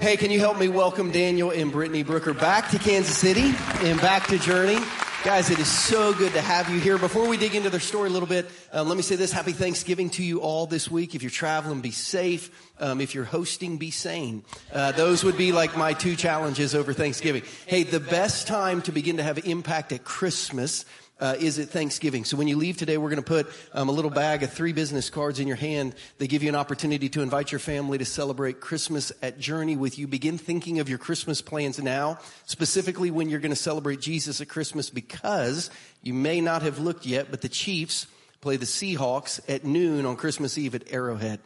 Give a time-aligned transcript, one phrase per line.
[0.00, 4.00] Hey, can you help me welcome Daniel and Brittany Brooker back to Kansas City and
[4.00, 4.78] back to Journey?
[5.24, 6.98] Guys, it is so good to have you here.
[6.98, 9.32] Before we dig into their story a little bit, uh, let me say this.
[9.32, 11.16] Happy Thanksgiving to you all this week.
[11.16, 12.48] If you're traveling, be safe.
[12.78, 14.44] Um, if you're hosting, be sane.
[14.72, 17.42] Uh, those would be like my two challenges over Thanksgiving.
[17.66, 20.84] Hey, the best time to begin to have impact at Christmas
[21.20, 22.24] uh, is at Thanksgiving.
[22.24, 24.72] So when you leave today, we're going to put um, a little bag of three
[24.72, 25.94] business cards in your hand.
[26.18, 29.98] They give you an opportunity to invite your family to celebrate Christmas at Journey with
[29.98, 30.06] you.
[30.06, 34.48] Begin thinking of your Christmas plans now, specifically when you're going to celebrate Jesus at
[34.48, 35.70] Christmas, because
[36.02, 38.06] you may not have looked yet, but the Chiefs
[38.40, 41.40] play the Seahawks at noon on Christmas Eve at Arrowhead.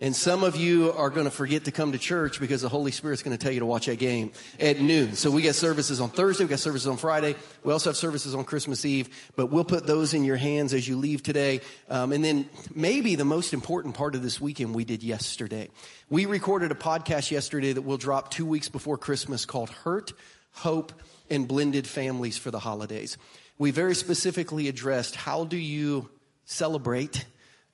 [0.00, 2.92] And some of you are going to forget to come to church because the Holy
[2.92, 4.30] Spirit's going to tell you to watch that game
[4.60, 5.14] at noon.
[5.14, 7.34] So we got services on Thursday, we got services on Friday.
[7.64, 10.86] We also have services on Christmas Eve, but we'll put those in your hands as
[10.86, 11.62] you leave today.
[11.90, 15.68] Um, and then maybe the most important part of this weekend we did yesterday.
[16.08, 20.12] We recorded a podcast yesterday that we'll drop two weeks before Christmas called Hurt,
[20.52, 20.92] Hope,
[21.28, 23.18] and Blended Families for the Holidays.
[23.58, 26.08] We very specifically addressed how do you
[26.44, 27.24] celebrate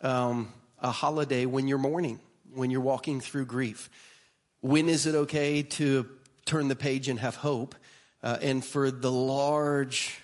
[0.01, 0.51] um,
[0.85, 2.21] a holiday when you're mourning,
[2.53, 3.89] when you're walking through grief?
[4.61, 6.07] When is it okay to
[6.45, 7.75] turn the page and have hope?
[8.23, 10.21] Uh, and for the large,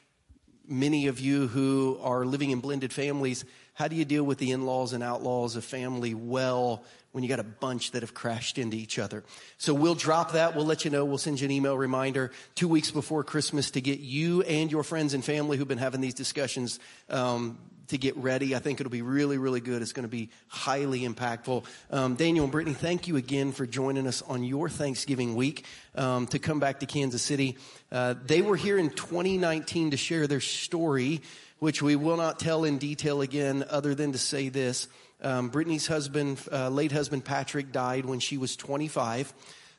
[0.68, 4.50] many of you who are living in blended families, how do you deal with the
[4.50, 8.76] in-laws and outlaws of family well when you got a bunch that have crashed into
[8.76, 9.24] each other?
[9.56, 10.54] So we'll drop that.
[10.54, 11.06] We'll let you know.
[11.06, 14.82] We'll send you an email reminder two weeks before Christmas to get you and your
[14.82, 17.58] friends and family who've been having these discussions um,
[17.90, 18.56] to get ready.
[18.56, 19.82] I think it'll be really, really good.
[19.82, 21.64] It's going to be highly impactful.
[21.90, 26.26] Um, Daniel and Brittany, thank you again for joining us on your Thanksgiving week um,
[26.28, 27.56] to come back to Kansas City.
[27.92, 31.20] Uh, they were here in 2019 to share their story,
[31.58, 34.88] which we will not tell in detail again, other than to say this.
[35.22, 39.34] Um, Brittany's husband, uh, late husband Patrick, died when she was 25,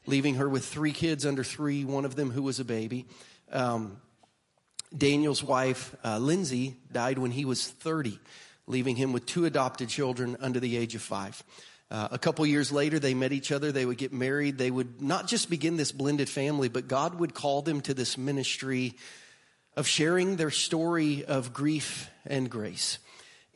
[0.06, 3.06] leaving her with three kids under three, one of them who was a baby.
[3.52, 3.98] Um,
[4.96, 8.20] Daniel's wife, uh, Lindsay, died when he was 30,
[8.68, 11.42] leaving him with two adopted children under the age of five.
[11.90, 13.72] Uh, a couple years later, they met each other.
[13.72, 14.58] They would get married.
[14.58, 18.18] They would not just begin this blended family, but God would call them to this
[18.18, 18.96] ministry
[19.76, 22.98] of sharing their story of grief and grace.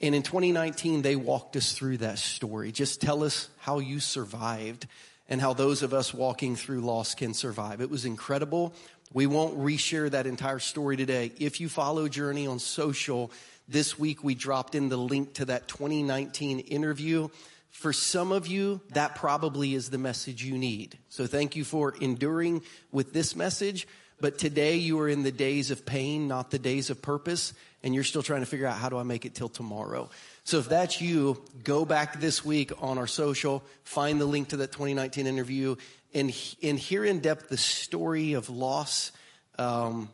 [0.02, 2.72] And in 2019, they walked us through that story.
[2.72, 4.88] Just tell us how you survived
[5.28, 7.82] and how those of us walking through loss can survive.
[7.82, 8.74] It was incredible.
[9.14, 11.32] We won't reshare that entire story today.
[11.38, 13.32] If you follow Journey on social,
[13.68, 17.30] this week we dropped in the link to that 2019 interview.
[17.72, 20.98] For some of you, that probably is the message you need.
[21.10, 22.62] So thank you for enduring
[22.92, 23.88] with this message.
[24.20, 27.54] But today you are in the days of pain, not the days of purpose.
[27.84, 30.10] And you're still trying to figure out how do I make it till tomorrow.
[30.46, 34.58] So if that's you, go back this week on our social, find the link to
[34.58, 35.76] that 2019 interview
[36.16, 36.34] and,
[36.64, 39.12] and hear in depth the story of loss
[39.60, 40.10] um,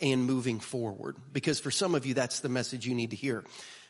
[0.00, 1.16] and moving forward.
[1.32, 3.44] Because for some of you, that's the message you need to hear.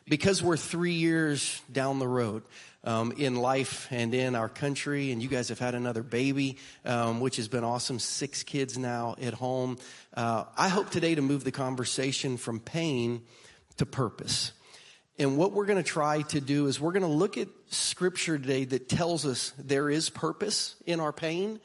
[0.08, 2.44] Because we're three years down the road
[2.84, 7.18] um, in life and in our country, and you guys have had another baby, um,
[7.18, 7.98] which has been awesome.
[7.98, 9.78] Six kids now at home.
[10.14, 13.22] Uh, I hope today to move the conversation from pain
[13.78, 14.52] to purpose.
[15.18, 18.38] And what we're going to try to do is we're going to look at scripture
[18.38, 21.58] today that tells us there is purpose in our pain.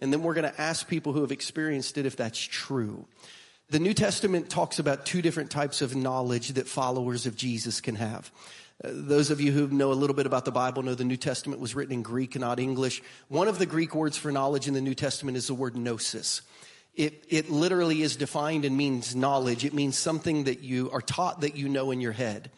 [0.00, 3.06] And then we're going to ask people who have experienced it if that's true.
[3.70, 7.94] The New Testament talks about two different types of knowledge that followers of Jesus can
[7.96, 8.30] have.
[8.84, 11.16] Uh, those of you who know a little bit about the Bible know the New
[11.16, 13.02] Testament was written in Greek, not English.
[13.28, 16.42] One of the Greek words for knowledge in the New Testament is the word gnosis.
[16.94, 19.64] It, it literally is defined and means knowledge.
[19.64, 22.50] It means something that you are taught that you know in your head.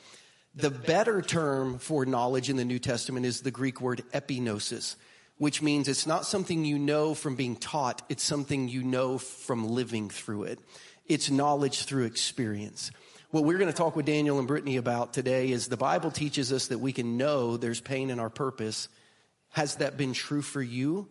[0.57, 4.95] The better term for knowledge in the New Testament is the Greek word epignosis,
[5.37, 9.69] which means it's not something you know from being taught, it's something you know from
[9.69, 10.61] living through it.
[11.07, 12.93] It's knowledge through experience.
[13.31, 16.53] What we're going to talk with Daniel and Brittany about today is the Bible teaches
[16.53, 18.89] us that we can know there's pain in our purpose.
[19.51, 21.09] Has that been true for you?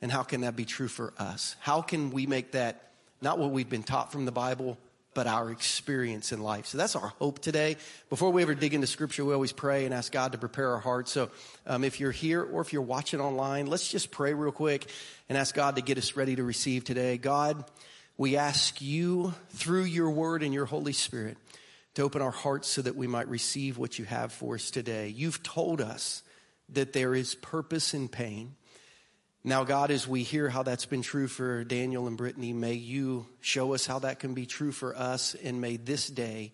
[0.00, 1.56] And how can that be true for us?
[1.58, 4.78] How can we make that not what we've been taught from the Bible,
[5.14, 6.66] but our experience in life.
[6.66, 7.76] So that's our hope today.
[8.10, 10.80] Before we ever dig into scripture, we always pray and ask God to prepare our
[10.80, 11.12] hearts.
[11.12, 11.30] So
[11.66, 14.90] um, if you're here or if you're watching online, let's just pray real quick
[15.28, 17.16] and ask God to get us ready to receive today.
[17.16, 17.64] God,
[18.16, 21.36] we ask you through your word and your Holy Spirit
[21.94, 25.08] to open our hearts so that we might receive what you have for us today.
[25.08, 26.22] You've told us
[26.70, 28.56] that there is purpose in pain.
[29.46, 33.26] Now, God, as we hear how that's been true for Daniel and Brittany, may you
[33.42, 36.52] show us how that can be true for us, and may this day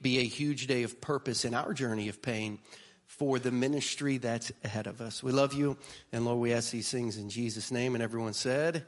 [0.00, 2.58] be a huge day of purpose in our journey of pain
[3.04, 5.22] for the ministry that's ahead of us.
[5.22, 5.76] We love you,
[6.12, 7.94] and Lord, we ask these things in Jesus' name.
[7.94, 8.86] And everyone said,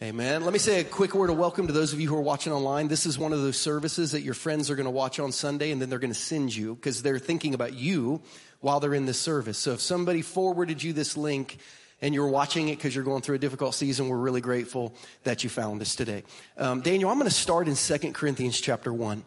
[0.00, 0.44] Amen.
[0.44, 2.52] Let me say a quick word of welcome to those of you who are watching
[2.52, 2.86] online.
[2.86, 5.72] This is one of those services that your friends are going to watch on Sunday,
[5.72, 8.22] and then they're going to send you because they're thinking about you
[8.60, 9.58] while they're in this service.
[9.58, 11.58] So if somebody forwarded you this link,
[12.02, 15.44] and you're watching it because you're going through a difficult season, we're really grateful that
[15.44, 16.24] you found us today.
[16.58, 19.22] Um, Daniel, I'm going to start in 2 Corinthians chapter 1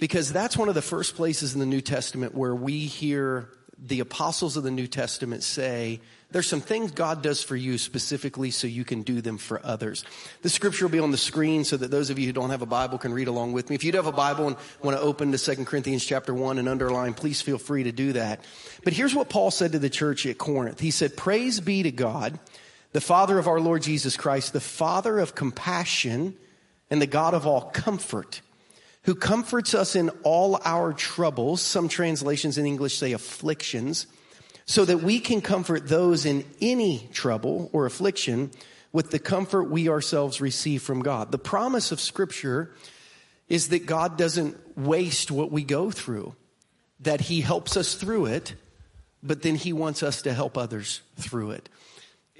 [0.00, 4.00] because that's one of the first places in the New Testament where we hear the
[4.00, 6.00] apostles of the New Testament say,
[6.30, 10.04] there's some things God does for you specifically so you can do them for others.
[10.42, 12.62] The scripture will be on the screen so that those of you who don't have
[12.62, 13.76] a Bible can read along with me.
[13.76, 16.58] If you do have a Bible and want to open to 2 Corinthians chapter 1
[16.58, 18.40] and underline, please feel free to do that.
[18.82, 20.80] But here's what Paul said to the church at Corinth.
[20.80, 22.38] He said, praise be to God,
[22.92, 26.36] the Father of our Lord Jesus Christ, the Father of compassion
[26.90, 28.40] and the God of all comfort
[29.06, 31.62] who comforts us in all our troubles.
[31.62, 34.08] Some translations in English say afflictions,
[34.66, 38.50] so that we can comfort those in any trouble or affliction
[38.92, 41.30] with the comfort we ourselves receive from God.
[41.30, 42.72] The promise of scripture
[43.48, 46.34] is that God doesn't waste what we go through,
[47.00, 48.54] that he helps us through it,
[49.22, 51.68] but then he wants us to help others through it.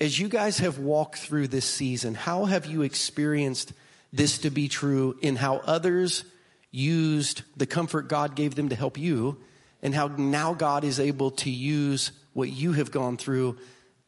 [0.01, 3.73] As you guys have walked through this season, how have you experienced
[4.13, 6.25] this to be true in how others
[6.71, 9.39] used the comfort God gave them to help you
[9.83, 13.59] and how now God is able to use what you have gone through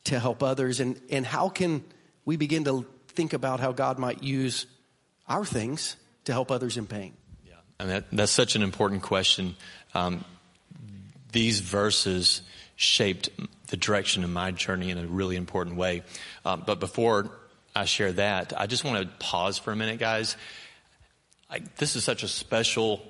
[0.05, 1.85] to help others and, and how can
[2.25, 4.67] we begin to think about how God might use
[5.27, 7.15] our things to help others in pain?
[7.47, 9.57] Yeah, I mean, that, that's such an important question.
[9.95, 10.25] Um,
[11.33, 12.43] these verses
[12.77, 13.29] shaped
[13.69, 16.03] the direction of my journey in a really important way.
[16.45, 17.31] Um, but before
[17.75, 20.37] I share that, I just want to pause for a minute, guys,
[21.51, 23.03] I, this is such a special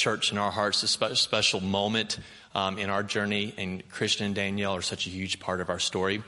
[0.00, 2.18] church in our hearts, a spe- special moment
[2.54, 5.78] um, in our journey, and Christian and Danielle are such a huge part of our
[5.78, 6.22] story.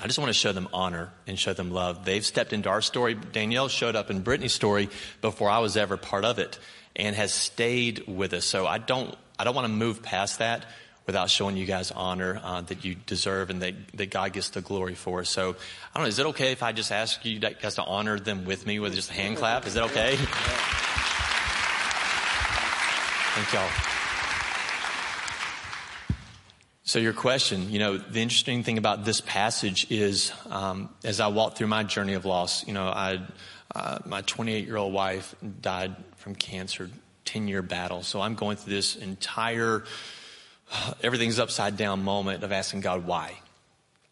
[0.00, 2.04] I just want to show them honor and show them love.
[2.04, 3.14] They've stepped into our story.
[3.14, 4.90] Danielle showed up in Brittany's story
[5.20, 6.58] before I was ever part of it
[6.94, 8.44] and has stayed with us.
[8.44, 10.66] So I don't, I don't want to move past that
[11.06, 14.60] without showing you guys honor uh, that you deserve and that, that God gets the
[14.60, 15.24] glory for.
[15.24, 18.20] So I don't know, is it okay if I just ask you guys to honor
[18.20, 19.66] them with me with just a hand clap?
[19.66, 20.18] Is that okay?
[23.34, 23.68] Thank y'all.
[26.84, 31.26] So your question, you know, the interesting thing about this passage is, um, as I
[31.26, 33.20] walked through my journey of loss, you know, I,
[33.74, 36.90] uh, my 28 year old wife died from cancer,
[37.26, 38.02] 10 year battle.
[38.02, 39.84] So I'm going through this entire
[41.02, 43.34] everything's upside down moment of asking God why.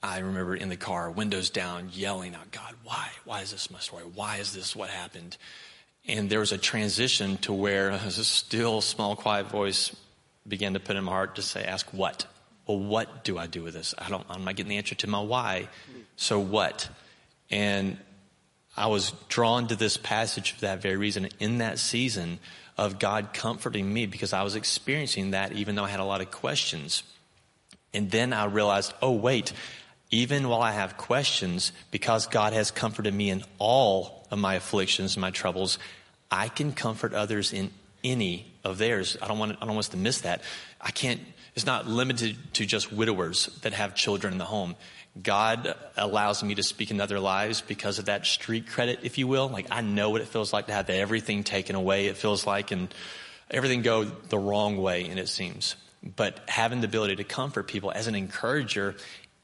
[0.02, 3.08] I remember in the car, windows down, yelling out, God, why?
[3.24, 4.04] Why is this my story?
[4.04, 5.36] Why is this what happened?
[6.08, 9.94] And there was a transition to where a still, small, quiet voice
[10.46, 12.26] began to put in my heart to say, ask what?
[12.66, 13.94] Well, what do I do with this?
[13.98, 15.68] I don't, I'm not getting the answer to my why.
[16.16, 16.88] So what?
[17.50, 17.98] And
[18.76, 21.28] I was drawn to this passage for that very reason.
[21.40, 22.38] In that season,
[22.76, 26.20] of God comforting me because I was experiencing that even though I had a lot
[26.20, 27.02] of questions.
[27.94, 29.52] And then I realized, oh, wait,
[30.10, 35.16] even while I have questions, because God has comforted me in all of my afflictions
[35.16, 35.78] and my troubles,
[36.30, 37.70] I can comfort others in
[38.04, 39.16] any of theirs.
[39.20, 40.42] I don't want, I don't want us to miss that.
[40.80, 41.20] I can't,
[41.54, 44.76] it's not limited to just widowers that have children in the home.
[45.20, 49.26] God allows me to speak in other lives because of that street credit, if you
[49.26, 49.48] will.
[49.48, 52.06] Like I know what it feels like to have everything taken away.
[52.06, 52.92] It feels like and
[53.50, 55.76] everything go the wrong way, and it seems.
[56.02, 58.94] But having the ability to comfort people as an encourager,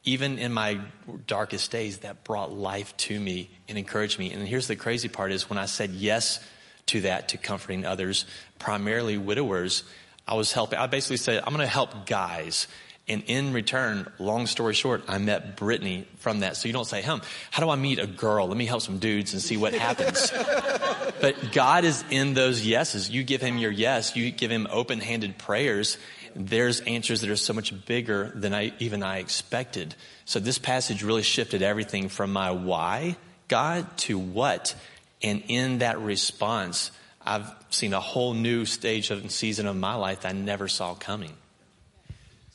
[0.05, 0.81] even in my
[1.27, 4.33] darkest days, that brought life to me and encouraged me.
[4.33, 6.41] And here's the crazy part is when I said yes
[6.87, 8.25] to that, to comforting others,
[8.59, 9.85] primarily widowers,
[10.27, 10.79] I was helping.
[10.79, 12.67] I basically said, I'm going to help guys
[13.09, 16.57] and in return, long story short, I met Brittany from that.
[16.57, 18.47] So you don't say, hum, how do I meet a girl?
[18.47, 20.31] Let me help some dudes and see what happens.
[21.21, 23.11] but God is in those yeses.
[23.11, 24.15] You give him your yes.
[24.15, 25.99] You give him open handed prayers.
[26.35, 29.95] There's answers that are so much bigger than I, even I expected.
[30.25, 33.17] So this passage really shifted everything from my why,
[33.49, 34.75] God, to what.
[35.23, 36.91] And in that response,
[37.25, 40.95] I've seen a whole new stage of season of my life that I never saw
[40.95, 41.33] coming.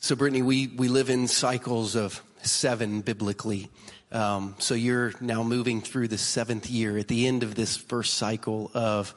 [0.00, 3.68] So, Brittany, we, we live in cycles of seven biblically.
[4.12, 8.14] Um, so you're now moving through the seventh year at the end of this first
[8.14, 9.14] cycle of,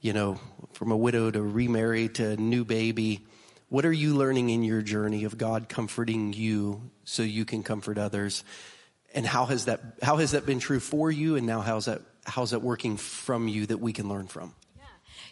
[0.00, 0.40] you know,
[0.72, 3.20] from a widow to remarry to new baby.
[3.72, 7.96] What are you learning in your journey of God comforting you so you can comfort
[7.96, 8.44] others?
[9.14, 11.36] And how has that, how has that been true for you?
[11.36, 14.54] And now how's that, how's that working from you that we can learn from?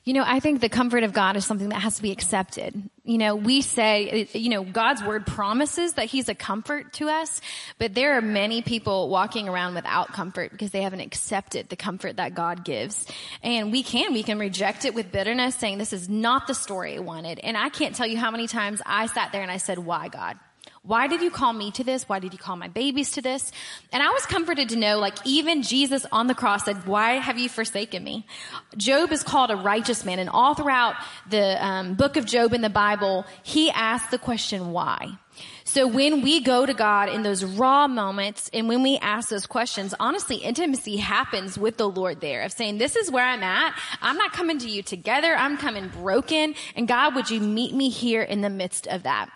[0.04, 2.88] You know, I think the comfort of God is something that has to be accepted.
[3.04, 7.40] You know, we say, you know, God's word promises that he's a comfort to us,
[7.76, 12.16] but there are many people walking around without comfort because they haven't accepted the comfort
[12.16, 13.04] that God gives.
[13.42, 16.96] And we can, we can reject it with bitterness saying this is not the story
[16.96, 17.38] I wanted.
[17.38, 20.08] And I can't tell you how many times I sat there and I said, why
[20.08, 20.38] God?
[20.82, 22.08] Why did you call me to this?
[22.08, 23.52] Why did you call my babies to this?
[23.92, 27.38] And I was comforted to know, like, even Jesus on the cross said, why have
[27.38, 28.26] you forsaken me?
[28.78, 30.18] Job is called a righteous man.
[30.18, 30.94] And all throughout
[31.28, 35.18] the um, book of Job in the Bible, he asked the question, why?
[35.64, 39.46] So when we go to God in those raw moments and when we ask those
[39.46, 43.78] questions, honestly, intimacy happens with the Lord there of saying, this is where I'm at.
[44.00, 45.34] I'm not coming to you together.
[45.36, 46.54] I'm coming broken.
[46.74, 49.28] And God, would you meet me here in the midst of that?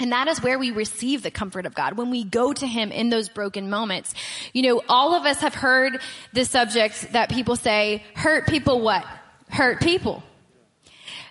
[0.00, 2.90] And that is where we receive the comfort of God when we go to Him
[2.90, 4.14] in those broken moments.
[4.52, 6.00] You know, all of us have heard
[6.32, 9.04] the subject that people say, hurt people what?
[9.50, 10.22] Hurt people.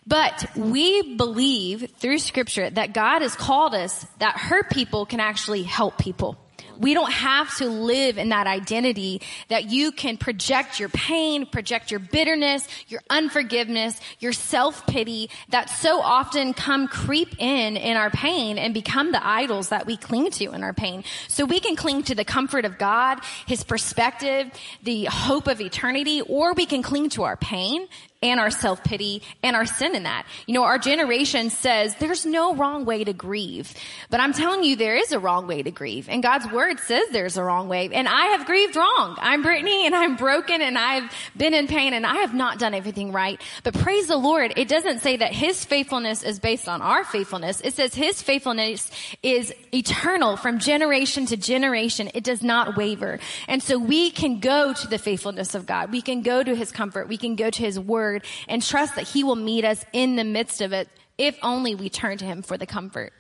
[0.06, 5.64] But we believe through scripture that God has called us that hurt people can actually
[5.64, 6.38] help people.
[6.80, 11.92] We don't have to live in that identity that you can project your pain, project
[11.92, 18.58] your bitterness, your unforgiveness, your self-pity that so often come creep in in our pain
[18.58, 21.04] and become the idols that we cling to in our pain.
[21.28, 24.50] So we can cling to the comfort of God, His perspective,
[24.82, 27.88] the hope of eternity, or we can cling to our pain
[28.22, 30.26] and our self-pity and our sin in that.
[30.46, 33.74] You know, our generation says there's no wrong way to grieve.
[34.10, 36.10] But I'm telling you, there is a wrong way to grieve.
[36.10, 37.90] And God's word says there's a wrong way.
[37.94, 39.16] And I have grieved wrong.
[39.20, 42.74] I'm Brittany and I'm broken and I've been in pain and I have not done
[42.74, 43.42] everything right.
[43.64, 47.62] But praise the Lord, it doesn't say that his faithfulness is based on our faithfulness.
[47.62, 48.92] It says his faithfulness
[49.24, 52.12] is eternal from generation to generation.
[52.14, 53.20] It does not waver.
[53.48, 55.92] And so we can go to the faithfulness of God.
[55.92, 57.08] We can go to his comfort.
[57.08, 60.16] We can go to his word word and trust that he will meet us in
[60.16, 63.14] the midst of it if only we turn to him for the comfort.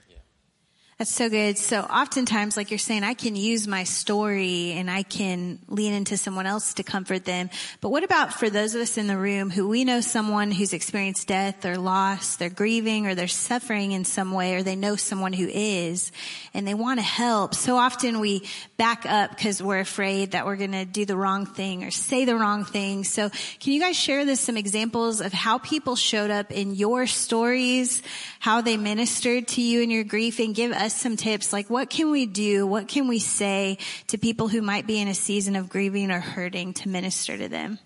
[0.99, 1.57] That's so good.
[1.57, 6.17] So oftentimes, like you're saying, I can use my story and I can lean into
[6.17, 7.49] someone else to comfort them.
[7.79, 10.73] But what about for those of us in the room who we know someone who's
[10.73, 14.97] experienced death or loss, they're grieving or they're suffering in some way or they know
[14.97, 16.11] someone who is
[16.53, 17.55] and they want to help.
[17.55, 18.43] So often we
[18.75, 22.25] back up because we're afraid that we're going to do the wrong thing or say
[22.25, 23.05] the wrong thing.
[23.05, 23.29] So
[23.61, 28.03] can you guys share this some examples of how people showed up in your stories,
[28.39, 31.69] how they ministered to you in your grief and give us us some tips like
[31.69, 32.65] what can we do?
[32.65, 33.77] What can we say
[34.07, 37.47] to people who might be in a season of grieving or hurting to minister to
[37.47, 37.77] them?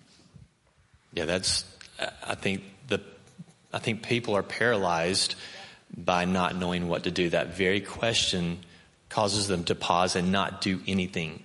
[1.13, 1.65] Yeah, that's,
[1.99, 3.01] uh, I think the,
[3.73, 5.35] I think people are paralyzed
[5.95, 7.29] by not knowing what to do.
[7.29, 8.59] That very question
[9.09, 11.43] causes them to pause and not do anything.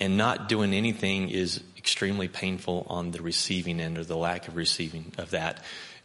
[0.00, 4.56] And not doing anything is extremely painful on the receiving end or the lack of
[4.56, 5.62] receiving of that.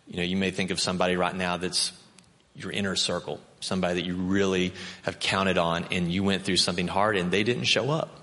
[0.07, 1.93] You know, you may think of somebody right now that's
[2.55, 6.87] your inner circle, somebody that you really have counted on and you went through something
[6.87, 8.19] hard and they didn't show up.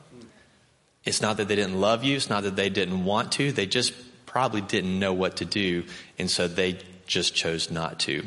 [1.05, 2.17] It's not that they didn't love you.
[2.17, 3.53] It's not that they didn't want to.
[3.53, 3.95] They just
[4.27, 5.85] probably didn't know what to do.
[6.19, 8.25] And so they just chose not to.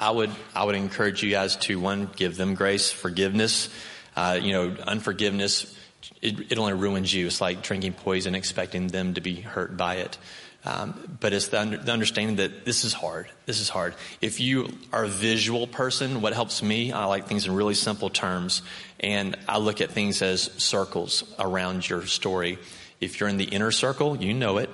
[0.00, 3.68] I would, I would encourage you guys to one, give them grace, forgiveness.
[4.14, 5.76] Uh, you know, unforgiveness,
[6.22, 7.26] it, it only ruins you.
[7.26, 10.18] It's like drinking poison, expecting them to be hurt by it.
[10.64, 13.28] Um, but it's the, under, the, understanding that this is hard.
[13.46, 13.94] This is hard.
[14.20, 18.10] If you are a visual person, what helps me, I like things in really simple
[18.10, 18.62] terms,
[18.98, 22.58] and I look at things as circles around your story.
[23.00, 24.68] If you're in the inner circle, you know it,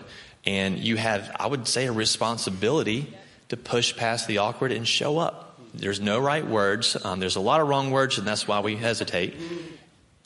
[0.46, 3.12] and you have, I would say, a responsibility
[3.50, 5.60] to push past the awkward and show up.
[5.74, 6.96] There's no right words.
[7.04, 9.36] Um, there's a lot of wrong words, and that's why we hesitate.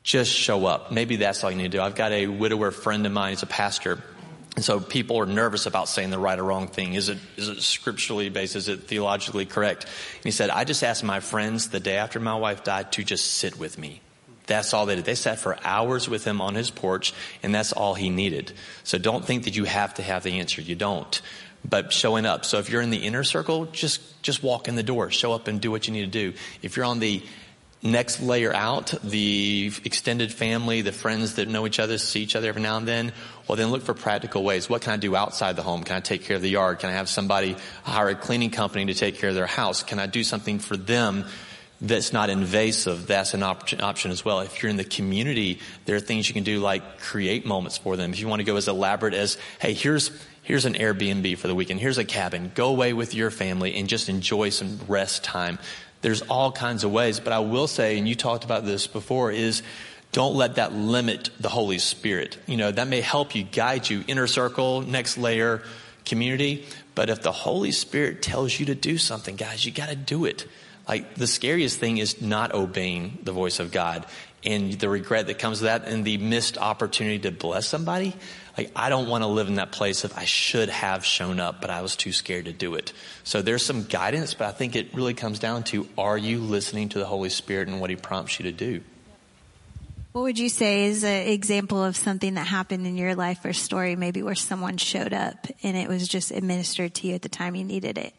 [0.05, 0.93] Just show up.
[0.93, 1.81] Maybe that's all you need to do.
[1.81, 3.33] I've got a widower friend of mine.
[3.33, 3.99] He's a pastor
[4.59, 6.95] and so people are nervous about saying the right or wrong thing.
[6.95, 8.57] Is it, is it scripturally based?
[8.57, 9.85] Is it theologically correct?
[9.85, 13.05] And he said, I just asked my friends the day after my wife died to
[13.05, 14.01] just sit with me.
[14.49, 15.05] That's all they did.
[15.05, 18.51] They sat for hours with him on his porch, and that's all he needed.
[18.83, 20.61] So don't think that you have to have the answer.
[20.61, 21.23] You don't.
[21.65, 22.45] But showing up.
[22.45, 25.13] So if you're in the inner circle, just, just walk in the door.
[25.13, 26.37] Show up and do what you need to do.
[26.63, 27.23] If you're on the
[27.83, 32.49] next layer out, the extended family, the friends that know each other, see each other
[32.49, 33.13] every now and then,
[33.47, 34.69] well then look for practical ways.
[34.69, 35.85] What can I do outside the home?
[35.85, 36.81] Can I take care of the yard?
[36.81, 39.83] Can I have somebody hire a cleaning company to take care of their house?
[39.83, 41.25] Can I do something for them
[41.81, 43.07] that's not invasive?
[43.07, 44.41] That's an op- option as well.
[44.41, 47.97] If you're in the community, there are things you can do like create moments for
[47.97, 48.13] them.
[48.13, 50.11] If you want to go as elaborate as, hey, here's,
[50.43, 51.79] here's an Airbnb for the weekend.
[51.79, 52.51] Here's a cabin.
[52.57, 55.61] Go away with your family and just enjoy some rest time.
[56.01, 59.33] There's all kinds of ways, but I will say, and you talked about this before,
[59.33, 59.63] is
[60.13, 62.39] don't let that limit the Holy Spirit.
[62.47, 65.63] You know, that may help you, guide you, inner circle, next layer,
[66.05, 66.67] community.
[66.95, 70.25] But if the Holy Spirit tells you to do something, guys, you got to do
[70.25, 70.47] it.
[70.89, 74.07] Like the scariest thing is not obeying the voice of God
[74.45, 78.15] and the regret that comes with that and the missed opportunity to bless somebody.
[78.57, 81.61] Like I don't want to live in that place of I should have shown up,
[81.61, 82.93] but I was too scared to do it.
[83.23, 86.89] So there's some guidance, but I think it really comes down to are you listening
[86.91, 88.81] to the Holy Spirit and what he prompts you to do?
[90.13, 93.53] What would you say is an example of something that happened in your life or
[93.53, 97.29] story, maybe where someone showed up and it was just administered to you at the
[97.29, 98.15] time you needed it?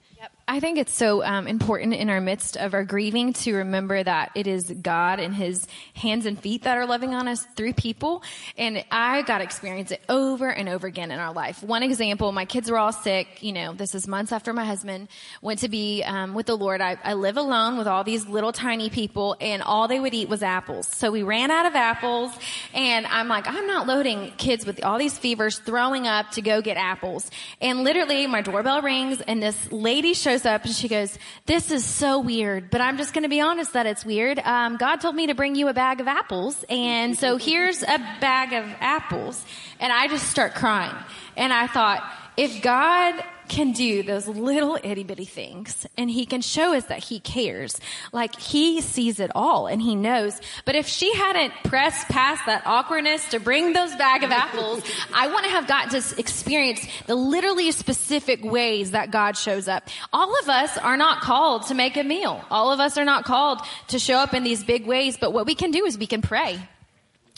[0.50, 4.32] I think it's so um, important in our midst of our grieving to remember that
[4.34, 8.24] it is God and His hands and feet that are loving on us through people.
[8.58, 11.62] And I got to experience it over and over again in our life.
[11.62, 13.44] One example: my kids were all sick.
[13.44, 15.10] You know, this is months after my husband
[15.44, 16.82] went to be um, with the Lord.
[16.82, 20.29] I, I live alone with all these little tiny people, and all they would eat
[20.29, 20.88] was apples.
[20.88, 22.32] So we ran out of apples,
[22.74, 26.60] and I'm like, I'm not loading kids with all these fevers, throwing up to go
[26.63, 27.29] get apples.
[27.62, 31.86] And literally, my doorbell rings, and this lady shows up and she goes, this is
[31.86, 34.39] so weird, but I'm just going to be honest that it's weird.
[34.39, 36.63] Um, God told me to bring you a bag of apples.
[36.69, 39.43] And so here's a bag of apples.
[39.79, 40.96] And I just start crying.
[41.38, 42.03] And I thought,
[42.38, 47.03] if God can do those little itty bitty things and he can show us that
[47.03, 47.79] he cares.
[48.13, 50.39] Like he sees it all and he knows.
[50.63, 55.27] But if she hadn't pressed past that awkwardness to bring those bag of apples, I
[55.27, 59.89] wouldn't have gotten to experience the literally specific ways that God shows up.
[60.13, 62.41] All of us are not called to make a meal.
[62.50, 65.46] All of us are not called to show up in these big ways, but what
[65.46, 66.60] we can do is we can pray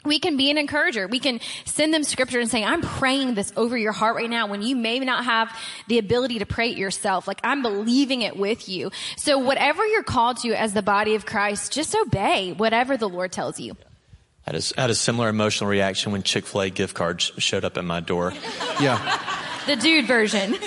[0.03, 1.08] we can be an encourager.
[1.08, 4.48] We can send them scripture and say, I'm praying this over your heart right now
[4.48, 5.55] when you may not have
[5.88, 7.27] the ability to pray it yourself.
[7.27, 8.91] Like I'm believing it with you.
[9.17, 13.31] So whatever you're called to as the body of Christ, just obey whatever the Lord
[13.31, 13.75] tells you.
[14.48, 18.34] I had a similar emotional reaction when Chick-fil-A gift cards showed up at my door.
[18.79, 19.20] Yeah.
[19.67, 20.55] the dude version.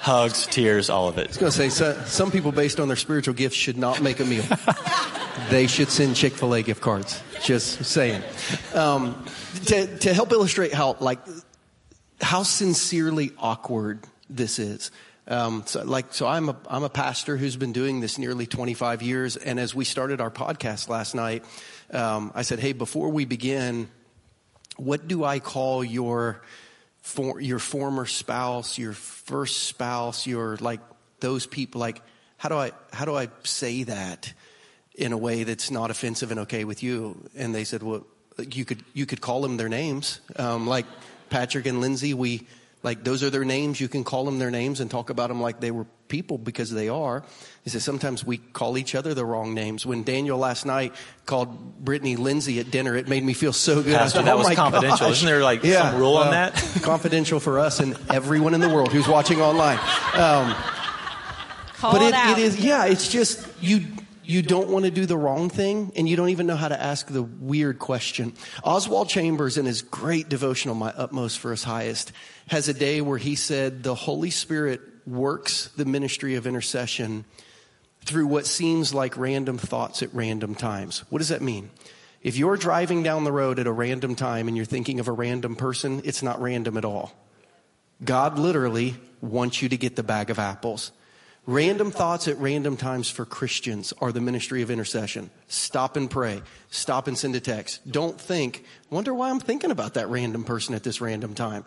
[0.00, 1.26] Hugs, tears, all of it.
[1.26, 4.00] I was going to say, so, some people based on their spiritual gifts should not
[4.00, 4.44] make a meal.
[5.48, 7.22] they should send Chick-fil-A gift cards.
[7.42, 8.22] Just saying.
[8.74, 9.24] Um,
[9.66, 11.20] to, to help illustrate how, like,
[12.20, 14.90] how sincerely awkward this is.
[15.26, 19.02] Um, so like, so I'm a, I'm a pastor who's been doing this nearly 25
[19.02, 19.36] years.
[19.36, 21.44] And as we started our podcast last night,
[21.92, 23.88] um, I said, Hey, before we begin,
[24.76, 26.42] what do I call your,
[27.02, 30.80] for, your former spouse, your first spouse, your like
[31.20, 32.02] those people, like,
[32.36, 34.32] how do I, how do I say that?
[35.00, 37.28] In a way that's not offensive and okay with you.
[37.34, 38.06] And they said, well,
[38.38, 40.20] you could, you could call them their names.
[40.36, 40.86] Um, like
[41.30, 42.46] Patrick and Lindsay, we,
[42.82, 43.80] like those are their names.
[43.80, 46.70] You can call them their names and talk about them like they were people because
[46.70, 47.22] they are.
[47.62, 49.86] He says sometimes we call each other the wrong names.
[49.86, 50.94] When Daniel last night
[51.26, 53.96] called Brittany Lindsay at dinner, it made me feel so good.
[53.96, 55.08] Pastor, that oh was confidential.
[55.08, 55.18] Gosh.
[55.18, 56.54] Isn't there like yeah, some rule on that?
[56.82, 59.78] confidential for us and everyone in the world who's watching online.
[60.14, 60.54] Um,
[61.82, 63.86] but it, it is, yeah, it's just you
[64.24, 66.80] you don't want to do the wrong thing and you don't even know how to
[66.80, 68.32] ask the weird question.
[68.64, 72.12] Oswald Chambers in his great devotional, My Utmost for His Highest,
[72.48, 77.24] has a day where he said the Holy Spirit works the ministry of intercession
[78.02, 81.04] through what seems like random thoughts at random times.
[81.10, 81.70] What does that mean?
[82.22, 85.12] If you're driving down the road at a random time and you're thinking of a
[85.12, 87.12] random person, it's not random at all.
[88.04, 90.92] God literally wants you to get the bag of apples.
[91.50, 95.30] Random thoughts at random times for Christians are the ministry of intercession.
[95.48, 96.42] Stop and pray.
[96.70, 97.90] Stop and send a text.
[97.90, 101.64] Don't think, wonder why I'm thinking about that random person at this random time.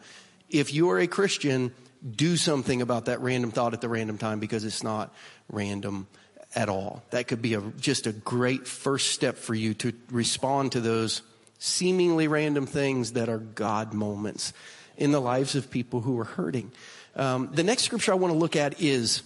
[0.50, 1.74] If you are a Christian,
[2.10, 5.14] do something about that random thought at the random time because it's not
[5.50, 6.08] random
[6.56, 7.04] at all.
[7.10, 11.24] That could be a, just a great first step for you to respond to those
[11.60, 14.54] seemingly random things that are God moments
[14.96, 16.72] in the lives of people who are hurting.
[17.18, 19.24] Um, the next scripture I want to look at is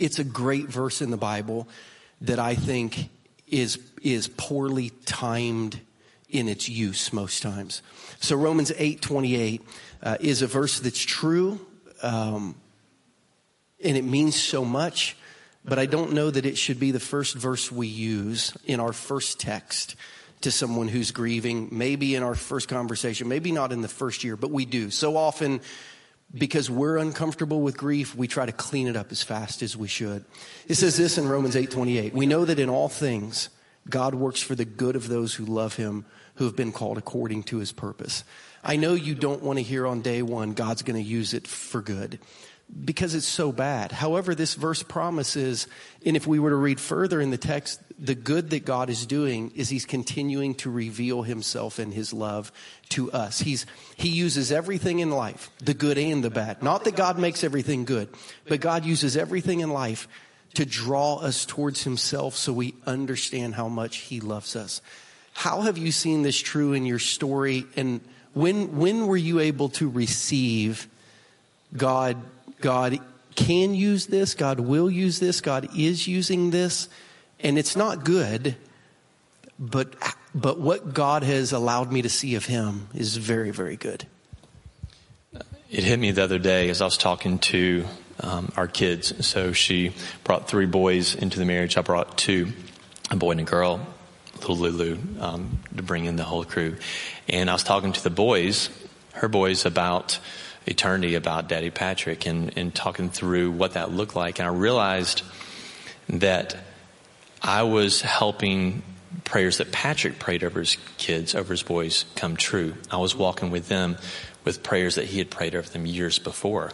[0.00, 1.68] it's a great verse in the Bible
[2.22, 3.10] that I think
[3.46, 5.80] is, is poorly timed
[6.30, 7.82] in its use most times.
[8.20, 9.62] So Romans 8, 28
[10.02, 11.60] uh, is a verse that's true,
[12.02, 12.54] um,
[13.84, 15.16] and it means so much,
[15.64, 18.92] but I don't know that it should be the first verse we use in our
[18.92, 19.96] first text
[20.42, 24.36] to someone who's grieving, maybe in our first conversation, maybe not in the first year,
[24.36, 24.90] but we do.
[24.90, 25.60] So often
[26.32, 29.88] because we're uncomfortable with grief, we try to clean it up as fast as we
[29.88, 30.24] should.
[30.68, 32.12] It says this in Romans 8:28.
[32.14, 33.48] We know that in all things
[33.88, 37.44] God works for the good of those who love him, who have been called according
[37.44, 38.24] to his purpose.
[38.62, 41.46] I know you don't want to hear on day 1 God's going to use it
[41.46, 42.18] for good.
[42.84, 43.92] Because it's so bad.
[43.92, 45.66] However, this verse promises,
[46.04, 49.06] and if we were to read further in the text, the good that God is
[49.06, 52.52] doing is he's continuing to reveal himself and his love
[52.90, 53.40] to us.
[53.40, 56.62] He's, he uses everything in life, the good and the bad.
[56.62, 58.08] Not that God makes everything good,
[58.46, 60.08] but God uses everything in life
[60.54, 64.80] to draw us towards himself so we understand how much he loves us.
[65.32, 67.66] How have you seen this true in your story?
[67.76, 68.00] And
[68.32, 70.88] when, when were you able to receive
[71.76, 72.16] God,
[72.60, 72.98] God
[73.34, 76.88] can use this, God will use this, God is using this,
[77.40, 78.56] and it's not good,
[79.58, 79.94] but,
[80.34, 84.06] but what God has allowed me to see of Him is very, very good.
[85.70, 87.84] It hit me the other day as I was talking to
[88.18, 89.26] um, our kids.
[89.26, 89.92] So she
[90.24, 91.76] brought three boys into the marriage.
[91.76, 92.52] I brought two,
[93.10, 93.86] a boy and a girl,
[94.40, 96.76] little Lulu, um, to bring in the whole crew.
[97.28, 98.68] And I was talking to the boys,
[99.12, 100.18] her boys, about
[100.70, 104.38] eternity, about Daddy Patrick, and, and talking through what that looked like.
[104.38, 105.22] And I realized
[106.08, 106.56] that
[107.42, 108.82] I was helping
[109.24, 112.74] prayers that Patrick prayed over his kids, over his boys, come true.
[112.90, 113.96] I was walking with them
[114.44, 116.72] with prayers that he had prayed over them years before.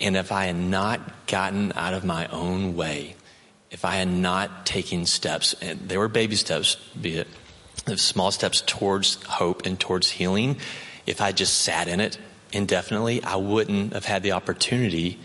[0.00, 3.14] And if I had not gotten out of my own way,
[3.70, 7.28] if I had not taken steps, and they were baby steps, be it
[7.96, 10.58] small steps towards hope and towards healing,
[11.06, 12.18] if I just sat in it
[12.52, 15.18] indefinitely, I wouldn't have had the opportunity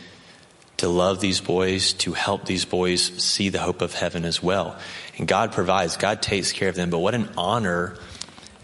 [0.78, 4.78] to love these boys, to help these boys see the hope of heaven as well.
[5.18, 6.90] And God provides, God takes care of them.
[6.90, 7.96] But what an honor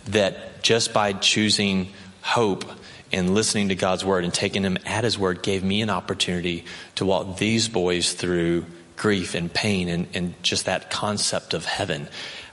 [0.06, 1.90] that just by choosing
[2.22, 2.66] hope
[3.12, 6.66] and listening to God's word and taking him at his word gave me an opportunity
[6.96, 12.08] to walk these boys through grief and pain and, and just that concept of heaven.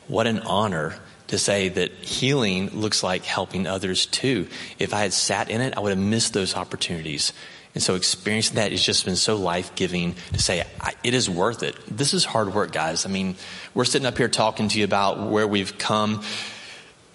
[0.08, 0.98] What an honor
[1.30, 4.48] to say that healing looks like helping others too.
[4.78, 7.32] If I had sat in it, I would have missed those opportunities.
[7.72, 10.64] And so experiencing that has just been so life giving to say
[11.04, 11.76] it is worth it.
[11.86, 13.06] This is hard work, guys.
[13.06, 13.36] I mean,
[13.74, 16.22] we're sitting up here talking to you about where we've come.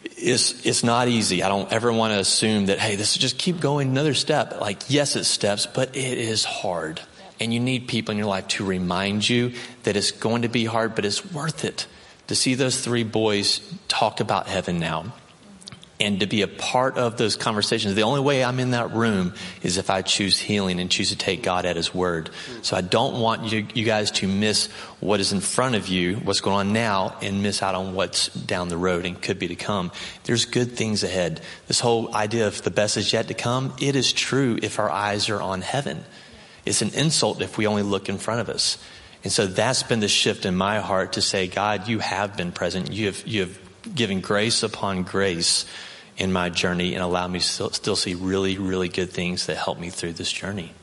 [0.06, 1.43] It's, it's not easy.
[1.43, 4.62] I don't ever want to assume that, hey, this is just keep going another step.
[4.62, 7.01] Like, yes, it's steps, but it is hard.
[7.41, 9.51] And you need people in your life to remind you
[9.84, 11.86] that it's going to be hard, but it's worth it
[12.28, 15.14] to see those three boys talk about heaven now
[16.00, 17.96] and to be a part of those conversations.
[17.96, 21.16] The only way I'm in that room is if I choose healing and choose to
[21.16, 22.30] take God at His word.
[22.64, 24.68] So I don't want you, you guys to miss
[25.00, 28.28] what is in front of you, what's going on now, and miss out on what's
[28.28, 29.92] down the road and could be to come.
[30.26, 31.40] There's good things ahead.
[31.68, 34.90] This whole idea of the best is yet to come, it is true if our
[34.90, 36.04] eyes are on heaven.
[36.66, 38.78] It's an insult if we only look in front of us.
[39.26, 42.52] And so that's been the shift in my heart to say, God, you have been
[42.52, 42.92] present.
[42.92, 43.60] You have, you have
[43.96, 45.66] given grace upon grace
[46.16, 49.58] in my journey and allow me to still, still see really, really good things that
[49.58, 50.74] help me through this journey.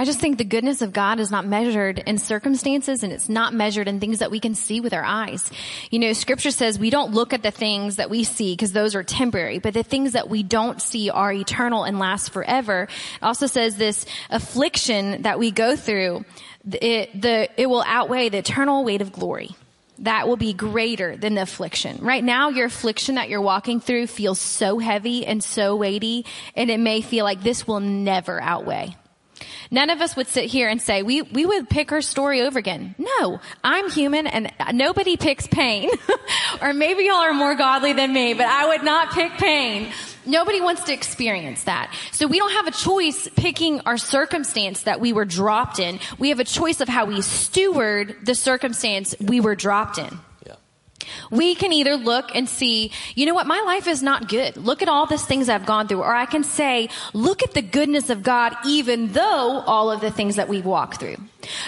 [0.00, 3.52] I just think the goodness of God is not measured in circumstances and it's not
[3.52, 5.50] measured in things that we can see with our eyes.
[5.90, 8.94] You know, scripture says we don't look at the things that we see because those
[8.94, 12.84] are temporary, but the things that we don't see are eternal and last forever.
[12.84, 16.24] It also says this affliction that we go through,
[16.64, 19.56] it, the, it will outweigh the eternal weight of glory
[20.00, 21.98] that will be greater than the affliction.
[22.00, 26.24] Right now, your affliction that you're walking through feels so heavy and so weighty,
[26.56, 28.96] and it may feel like this will never outweigh.
[29.70, 32.58] None of us would sit here and say, we, we would pick her story over
[32.58, 32.94] again.
[32.98, 35.90] No, I'm human and nobody picks pain.
[36.62, 39.92] or maybe y'all are more godly than me, but I would not pick pain.
[40.26, 41.94] Nobody wants to experience that.
[42.12, 45.98] So we don't have a choice picking our circumstance that we were dropped in.
[46.18, 50.18] We have a choice of how we steward the circumstance we were dropped in.
[51.30, 54.56] We can either look and see, you know what, my life is not good.
[54.56, 56.02] Look at all these things I've gone through.
[56.02, 60.10] Or I can say, look at the goodness of God even though all of the
[60.10, 61.16] things that we've walked through.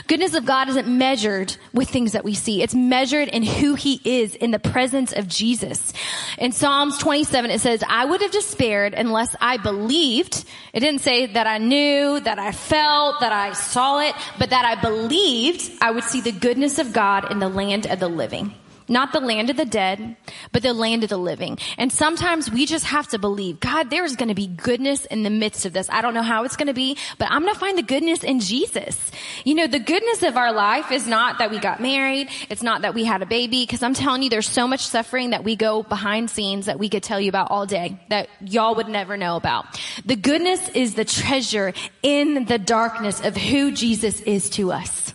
[0.07, 2.63] Goodness of God isn't measured with things that we see.
[2.63, 5.93] It's measured in who he is in the presence of Jesus.
[6.39, 10.45] In Psalms 27 it says, I would have despaired unless I believed.
[10.73, 14.65] It didn't say that I knew, that I felt, that I saw it, but that
[14.65, 18.55] I believed I would see the goodness of God in the land of the living.
[18.93, 20.17] Not the land of the dead,
[20.53, 21.57] but the land of the living.
[21.79, 25.31] And sometimes we just have to believe, God, there's going to be goodness in the
[25.31, 25.89] midst of this.
[25.89, 28.23] I don't know how it's going to be, but I'm going to find the goodness
[28.23, 29.11] in Jesus.
[29.45, 32.29] You know, the goodness of our life is not that we got married.
[32.51, 33.67] It's not that we had a baby.
[33.67, 36.91] Cause I'm telling you, there's so much suffering that we go behind scenes that we
[36.91, 39.81] could tell you about all day that y'all would never know about.
[40.05, 45.15] The goodness is the treasure in the darkness of who Jesus is to us.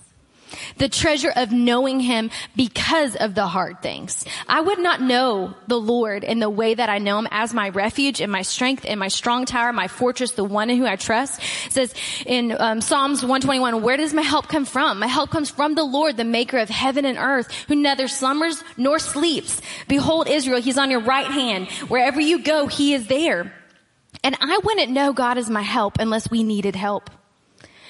[0.77, 4.25] The treasure of knowing him because of the hard things.
[4.47, 7.69] I would not know the Lord in the way that I know him as my
[7.69, 10.95] refuge and my strength and my strong tower, my fortress, the one in who I
[10.95, 11.39] trust.
[11.67, 11.93] It says
[12.25, 14.99] in um, Psalms 121, where does my help come from?
[14.99, 18.63] My help comes from the Lord, the maker of heaven and earth, who neither slumbers
[18.77, 19.61] nor sleeps.
[19.87, 21.69] Behold Israel, he's on your right hand.
[21.89, 23.53] Wherever you go, he is there.
[24.23, 27.09] And I wouldn't know God as my help unless we needed help.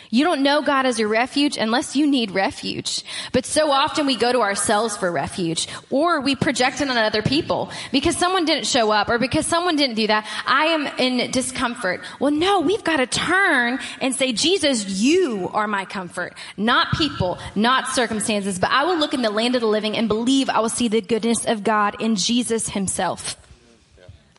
[0.09, 3.03] You don't know God as your refuge unless you need refuge.
[3.31, 7.21] But so often we go to ourselves for refuge or we project it on other
[7.21, 10.27] people because someone didn't show up or because someone didn't do that.
[10.45, 12.01] I am in discomfort.
[12.19, 17.37] Well, no, we've got to turn and say, Jesus, you are my comfort, not people,
[17.55, 20.59] not circumstances, but I will look in the land of the living and believe I
[20.59, 23.35] will see the goodness of God in Jesus himself.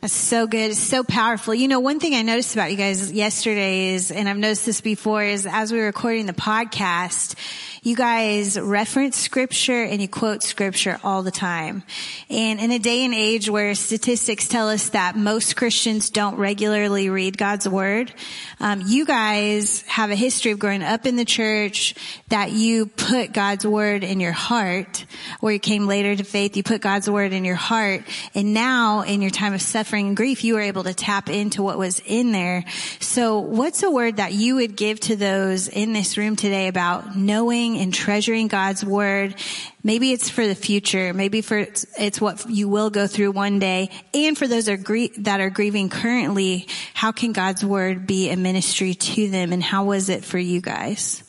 [0.01, 0.71] That's so good.
[0.71, 1.53] It's so powerful.
[1.53, 4.79] You know, one thing I noticed about you guys yesterday is, and I've noticed this
[4.79, 7.35] before, is as we were recording the podcast,
[7.81, 11.83] you guys reference scripture and you quote scripture all the time.
[12.29, 17.09] And in a day and age where statistics tell us that most Christians don't regularly
[17.09, 18.13] read God's word,
[18.59, 21.95] um, you guys have a history of growing up in the church
[22.29, 25.05] that you put God's word in your heart,
[25.41, 28.03] or you came later to faith, you put God's word in your heart,
[28.35, 31.63] and now in your time of suffering and grief, you were able to tap into
[31.63, 32.65] what was in there.
[32.99, 37.15] So what's a word that you would give to those in this room today about
[37.15, 39.35] knowing and treasuring God's word.
[39.83, 41.13] Maybe it's for the future.
[41.13, 41.57] Maybe for
[41.97, 43.89] it's, what you will go through one day.
[44.13, 49.29] And for those that are grieving currently, how can God's word be a ministry to
[49.29, 49.53] them?
[49.53, 51.23] And how was it for you guys?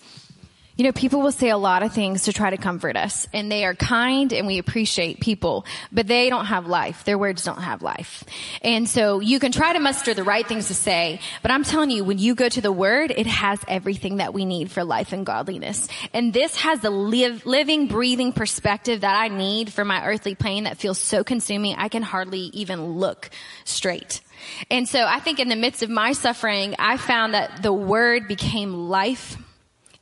[0.80, 3.52] You know, people will say a lot of things to try to comfort us and
[3.52, 7.04] they are kind and we appreciate people, but they don't have life.
[7.04, 8.24] Their words don't have life.
[8.62, 11.90] And so you can try to muster the right things to say, but I'm telling
[11.90, 15.12] you, when you go to the word, it has everything that we need for life
[15.12, 15.86] and godliness.
[16.14, 20.64] And this has the live, living, breathing perspective that I need for my earthly pain
[20.64, 23.28] that feels so consuming, I can hardly even look
[23.66, 24.22] straight.
[24.70, 28.28] And so I think in the midst of my suffering, I found that the word
[28.28, 29.36] became life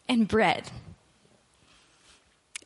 [0.08, 0.70] and bread.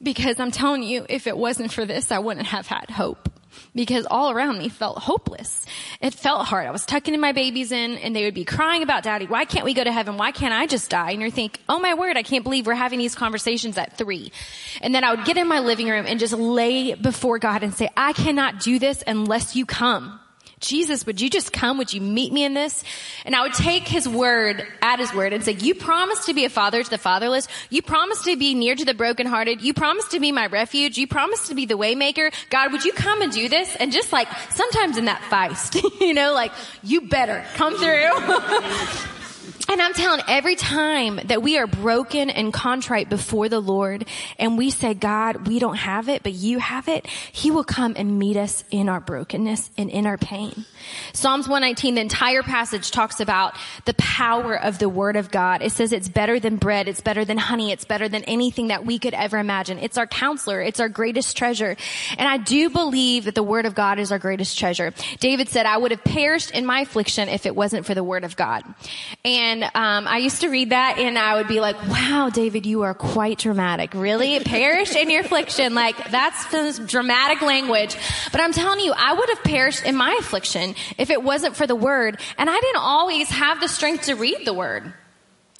[0.03, 3.29] Because I'm telling you, if it wasn't for this, I wouldn't have had hope.
[3.75, 5.65] Because all around me felt hopeless.
[6.01, 6.67] It felt hard.
[6.67, 9.27] I was tucking my babies in and they would be crying about daddy.
[9.27, 10.17] Why can't we go to heaven?
[10.17, 11.13] Why can't I just die?
[11.13, 14.33] And you're think, oh my word, I can't believe we're having these conversations at three.
[14.81, 17.75] And then I would get in my living room and just lay before God and
[17.75, 20.19] say, I cannot do this unless you come.
[20.63, 21.77] Jesus, would you just come?
[21.79, 22.83] Would you meet me in this?
[23.27, 26.45] And I would take his word at his word and say, you promised to be
[26.45, 27.49] a father to the fatherless.
[27.69, 29.61] You promised to be near to the brokenhearted.
[29.61, 30.97] You promised to be my refuge.
[30.97, 32.33] You promised to be the waymaker.
[32.49, 33.75] God, would you come and do this?
[33.77, 39.19] And just like sometimes in that feist, you know, like you better come through.
[39.69, 44.07] And I'm telling every time that we are broken and contrite before the Lord
[44.39, 47.95] and we say, God, we don't have it, but you have it, He will come
[47.97, 50.67] and meet us in our brokenness and in our pain.
[51.13, 55.63] Psalms 119, the entire passage talks about the power of the Word of God.
[55.63, 58.85] It says it's better than bread, it's better than honey, it's better than anything that
[58.85, 59.79] we could ever imagine.
[59.79, 61.77] It's our counselor, it's our greatest treasure.
[62.19, 64.93] And I do believe that the Word of God is our greatest treasure.
[65.21, 68.25] David said, I would have perished in my affliction if it wasn't for the Word
[68.25, 68.65] of God.
[69.25, 72.65] And and um, I used to read that, and I would be like, "Wow, David,
[72.65, 73.93] you are quite dramatic.
[73.93, 75.75] Really, perish in your affliction?
[75.75, 77.95] Like that's dramatic language."
[78.33, 81.67] But I'm telling you, I would have perished in my affliction if it wasn't for
[81.67, 84.95] the word, and I didn't always have the strength to read the word.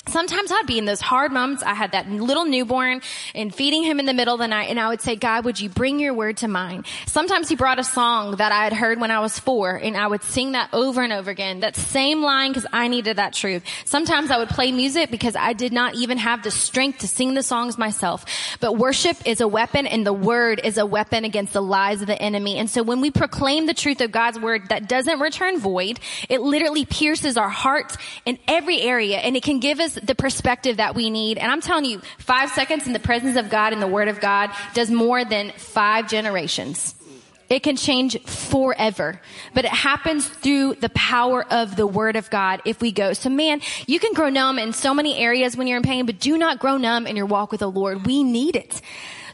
[0.09, 1.63] Sometimes I'd be in those hard moments.
[1.63, 3.03] I had that little newborn
[3.37, 5.61] and feeding him in the middle of the night and I would say, God, would
[5.61, 6.87] you bring your word to mind?
[7.07, 10.09] Sometimes he brought a song that I had heard when I was four and I
[10.09, 11.61] would sing that over and over again.
[11.61, 13.63] That same line because I needed that truth.
[13.85, 17.35] Sometimes I would play music because I did not even have the strength to sing
[17.35, 18.25] the songs myself.
[18.59, 22.09] But worship is a weapon and the word is a weapon against the lies of
[22.09, 22.59] the enemy.
[22.59, 26.41] And so when we proclaim the truth of God's word that doesn't return void, it
[26.41, 30.95] literally pierces our hearts in every area and it can give us the perspective that
[30.95, 31.39] we need.
[31.39, 34.21] And I'm telling you, five seconds in the presence of God and the Word of
[34.21, 36.95] God does more than five generations.
[37.53, 39.21] It can change forever,
[39.53, 43.13] but it happens through the power of the word of God if we go.
[43.13, 46.19] So man, you can grow numb in so many areas when you're in pain, but
[46.19, 48.07] do not grow numb in your walk with the Lord.
[48.07, 48.81] We need it.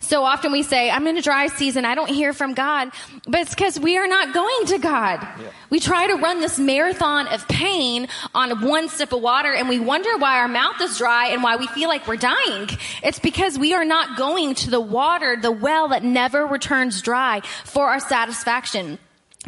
[0.08, 1.84] So often we say, I'm in a dry season.
[1.84, 2.90] I don't hear from God.
[3.26, 5.20] But it's because we are not going to God.
[5.20, 5.50] Yeah.
[5.68, 9.78] We try to run this marathon of pain on one sip of water and we
[9.78, 12.70] wonder why our mouth is dry and why we feel like we're dying.
[13.02, 17.42] It's because we are not going to the water, the well that never returns dry
[17.64, 18.98] for our satisfaction.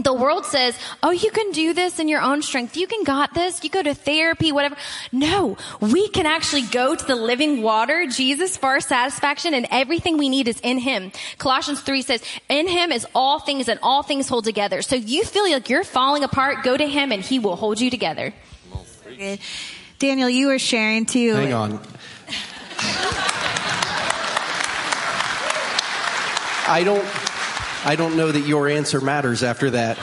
[0.02, 2.76] The world says, oh, you can do this in your own strength.
[2.76, 3.62] You can got this.
[3.62, 4.76] You go to therapy, whatever.
[5.12, 10.16] No, we can actually go to the living water, Jesus, for our satisfaction and everything
[10.16, 11.12] we need is in Him.
[11.38, 14.82] Colossians 3 says, in Him is all things and all things hold together.
[14.82, 17.90] So you feel like you're falling apart, go to Him and He will hold you
[17.90, 18.32] together.
[19.16, 19.40] Good.
[19.98, 21.34] Daniel, you were sharing too.
[21.34, 21.72] Hang on.
[26.66, 27.39] I don't
[27.84, 29.96] I don't know that your answer matters after that.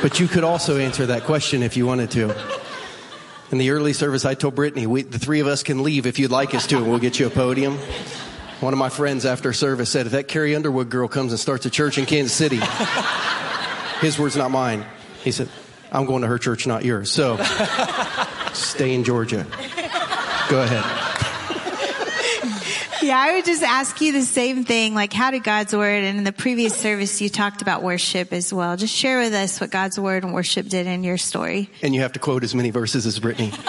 [0.00, 2.34] But you could also answer that question if you wanted to.
[3.50, 6.18] In the early service, I told Brittany, we, the three of us can leave if
[6.18, 7.78] you'd like us to, and we'll get you a podium.
[8.60, 11.66] One of my friends after service said, if that Carrie Underwood girl comes and starts
[11.66, 12.60] a church in Kansas City,
[14.00, 14.84] his words, not mine.
[15.22, 15.48] He said,
[15.90, 17.10] I'm going to her church, not yours.
[17.10, 17.36] So
[18.52, 19.46] stay in Georgia.
[20.48, 21.01] Go ahead.
[23.02, 24.94] Yeah, I would just ask you the same thing.
[24.94, 28.52] Like, how did God's word, and in the previous service, you talked about worship as
[28.54, 28.76] well.
[28.76, 31.68] Just share with us what God's word and worship did in your story.
[31.82, 33.52] And you have to quote as many verses as Brittany.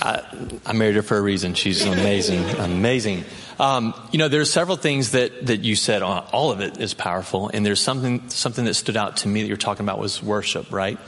[0.00, 0.22] I,
[0.66, 1.54] I married her for a reason.
[1.54, 3.24] She's amazing, amazing.
[3.58, 6.02] Um, you know, there's several things that, that you said.
[6.02, 9.48] All of it is powerful, and there's something something that stood out to me that
[9.48, 10.98] you're talking about was worship, right?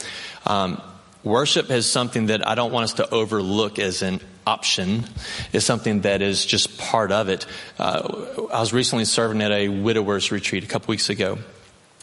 [0.47, 0.81] Um,
[1.23, 5.05] worship is something that I don't want us to overlook as an option.
[5.53, 7.47] is something that is just part of it.
[7.79, 11.39] Uh, I was recently serving at a widowers retreat a couple weeks ago.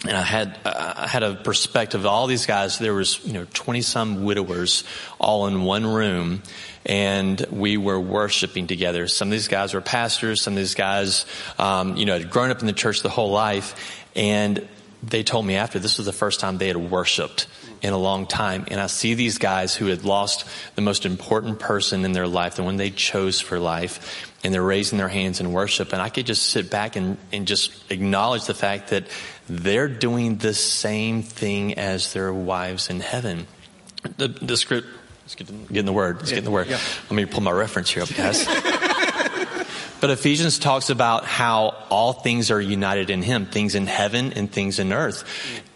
[0.05, 2.77] And I had I had a perspective of all these guys.
[2.77, 4.83] There was you know twenty some widowers
[5.19, 6.43] all in one room,
[6.85, 9.07] and we were worshiping together.
[9.07, 10.43] Some of these guys were pastors.
[10.43, 11.25] Some of these guys,
[11.57, 13.73] um, you know, had grown up in the church the whole life,
[14.15, 14.67] and
[15.01, 17.47] they told me after this was the first time they had worshipped
[17.81, 18.65] in a long time.
[18.69, 22.55] And I see these guys who had lost the most important person in their life,
[22.55, 25.93] the one they chose for life, and they're raising their hands in worship.
[25.93, 29.07] And I could just sit back and, and just acknowledge the fact that
[29.47, 33.47] they're doing the same thing as their wives in heaven.
[34.17, 34.87] The, the script,
[35.23, 36.17] let's get, get in the word.
[36.17, 36.67] Let's get in the word.
[36.67, 36.79] Yeah.
[37.09, 38.47] Let me pull my reference here up, guys.
[39.99, 44.51] But Ephesians talks about how all things are united in Him, things in heaven and
[44.51, 45.23] things in earth.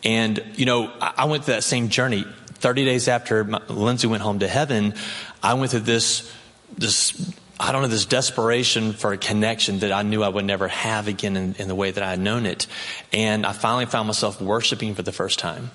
[0.03, 2.25] And, you know, I went through that same journey.
[2.55, 4.93] 30 days after Lindsay went home to heaven,
[5.41, 6.31] I went through this,
[6.77, 10.67] this, I don't know, this desperation for a connection that I knew I would never
[10.67, 12.67] have again in, in the way that I had known it.
[13.11, 15.71] And I finally found myself worshiping for the first time.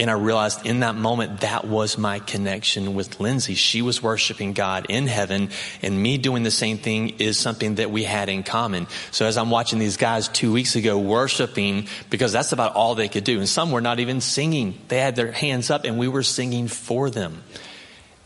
[0.00, 3.54] And I realized in that moment that was my connection with Lindsay.
[3.54, 5.50] She was worshiping God in heaven
[5.82, 8.86] and me doing the same thing is something that we had in common.
[9.10, 13.08] So as I'm watching these guys two weeks ago worshiping, because that's about all they
[13.08, 13.40] could do.
[13.40, 14.80] And some were not even singing.
[14.88, 17.42] They had their hands up and we were singing for them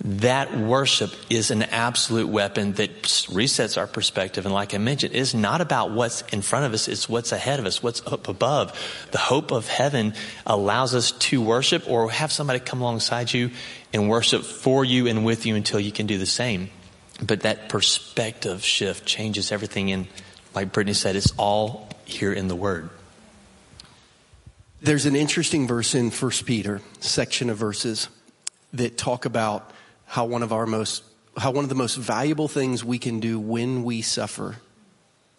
[0.05, 4.45] that worship is an absolute weapon that resets our perspective.
[4.45, 7.59] And like I mentioned, it's not about what's in front of us, it's what's ahead
[7.59, 8.79] of us, what's up above.
[9.13, 10.13] The hope of heaven
[10.47, 13.51] allows us to worship or have somebody come alongside you
[13.95, 16.69] and worship for you and with you until you can do the same.
[17.23, 19.91] But that perspective shift changes everything.
[19.91, 20.07] And
[20.55, 22.91] like Brittany said, it's all here in the Word.
[24.83, 28.09] There's an interesting verse in First Peter, section of verses
[28.75, 29.71] that talk about
[30.15, 31.03] how one of our most,
[31.37, 34.55] how one of the most valuable things we can do when we suffer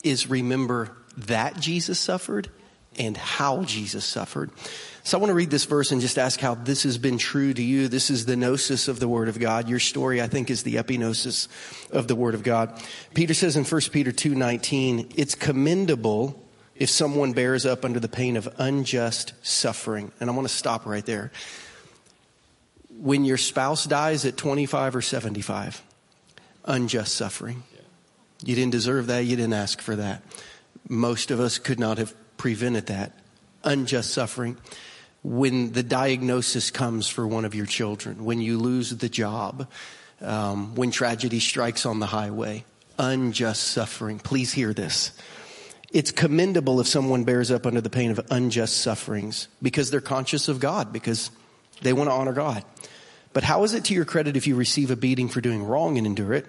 [0.04, 2.50] is remember that Jesus suffered
[3.00, 4.52] and how Jesus suffered.
[5.06, 7.54] So I want to read this verse and just ask how this has been true
[7.54, 7.88] to you.
[7.88, 9.70] This is the gnosis of the Word of God.
[9.70, 11.48] Your story, I think, is the epignosis
[11.92, 12.78] of the Word of God.
[13.14, 16.44] Peter says in 1 Peter 2.19, it's commendable
[16.76, 20.12] if someone bears up under the pain of unjust suffering.
[20.20, 21.32] And I want to stop right there
[23.00, 25.82] when your spouse dies at 25 or 75,
[26.66, 27.64] unjust suffering.
[28.44, 29.26] You didn't deserve that.
[29.26, 30.22] You didn't ask for that.
[30.88, 33.14] Most of us could not have prevented that.
[33.64, 34.58] Unjust suffering.
[35.24, 39.68] When the diagnosis comes for one of your children, when you lose the job,
[40.22, 42.66] um, when tragedy strikes on the highway,
[43.00, 44.20] unjust suffering.
[44.20, 45.12] Please hear this.
[45.92, 50.48] It's commendable if someone bears up under the pain of unjust sufferings because they're conscious
[50.48, 51.32] of God, because
[51.82, 52.64] they want to honor God.
[53.36, 55.98] But how is it to your credit if you receive a beating for doing wrong
[55.98, 56.46] and endure it?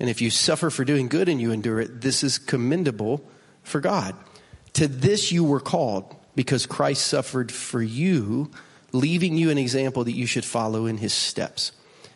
[0.00, 3.22] And if you suffer for doing good and you endure it, this is commendable
[3.64, 4.16] for God.
[4.72, 8.50] To this you were called because Christ suffered for you,
[8.92, 11.72] leaving you an example that you should follow in his steps.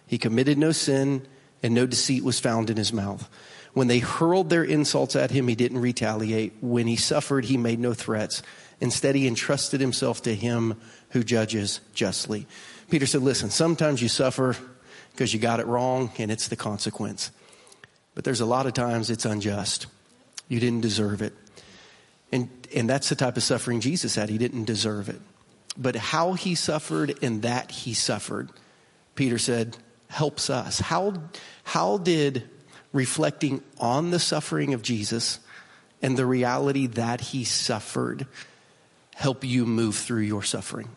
[0.06, 1.26] He committed no sin
[1.62, 3.28] and no deceit was found in his mouth.
[3.74, 6.54] When they hurled their insults at him, he didn't retaliate.
[6.62, 8.42] When he suffered, he made no threats.
[8.80, 12.46] Instead, he entrusted himself to him who judges justly.
[12.88, 14.56] Peter said, listen, sometimes you suffer
[15.12, 17.30] because you got it wrong and it's the consequence.
[18.14, 19.86] But there's a lot of times it's unjust.
[20.48, 21.34] You didn't deserve it.
[22.32, 24.28] And, and that's the type of suffering Jesus had.
[24.28, 25.20] He didn't deserve it.
[25.76, 28.50] But how he suffered and that he suffered,
[29.14, 29.76] Peter said,
[30.08, 30.78] helps us.
[30.78, 31.14] How,
[31.64, 32.48] how did
[32.92, 35.40] reflecting on the suffering of Jesus
[36.00, 38.26] and the reality that he suffered
[39.14, 40.88] help you move through your suffering?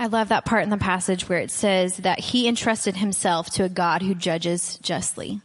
[0.00, 3.64] I love that part in the passage where it says that he entrusted himself to
[3.64, 5.42] a God who judges justly.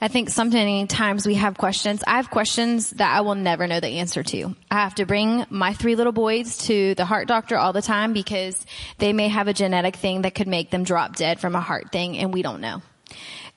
[0.00, 2.02] I think sometimes we have questions.
[2.04, 4.56] I have questions that I will never know the answer to.
[4.68, 8.12] I have to bring my three little boys to the heart doctor all the time
[8.12, 8.66] because
[8.98, 11.92] they may have a genetic thing that could make them drop dead from a heart
[11.92, 12.82] thing and we don't know.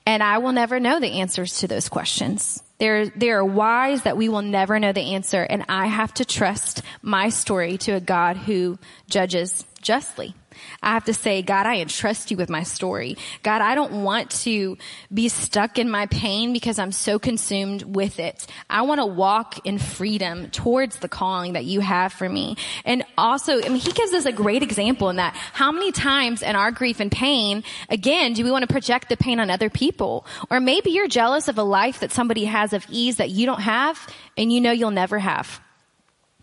[0.06, 2.62] And I will never know the answers to those questions.
[2.78, 6.24] There, there are whys that we will never know the answer and I have to
[6.24, 8.78] trust my story to a God who
[9.10, 10.34] judges justly.
[10.82, 13.16] I have to say, God, I entrust you with my story.
[13.42, 14.76] God, I don't want to
[15.12, 18.46] be stuck in my pain because I'm so consumed with it.
[18.68, 22.56] I want to walk in freedom towards the calling that you have for me.
[22.84, 26.42] And also, I mean, he gives us a great example in that how many times
[26.42, 29.70] in our grief and pain, again, do we want to project the pain on other
[29.70, 30.26] people?
[30.50, 33.60] Or maybe you're jealous of a life that somebody has of ease that you don't
[33.60, 33.98] have
[34.36, 35.60] and you know you'll never have.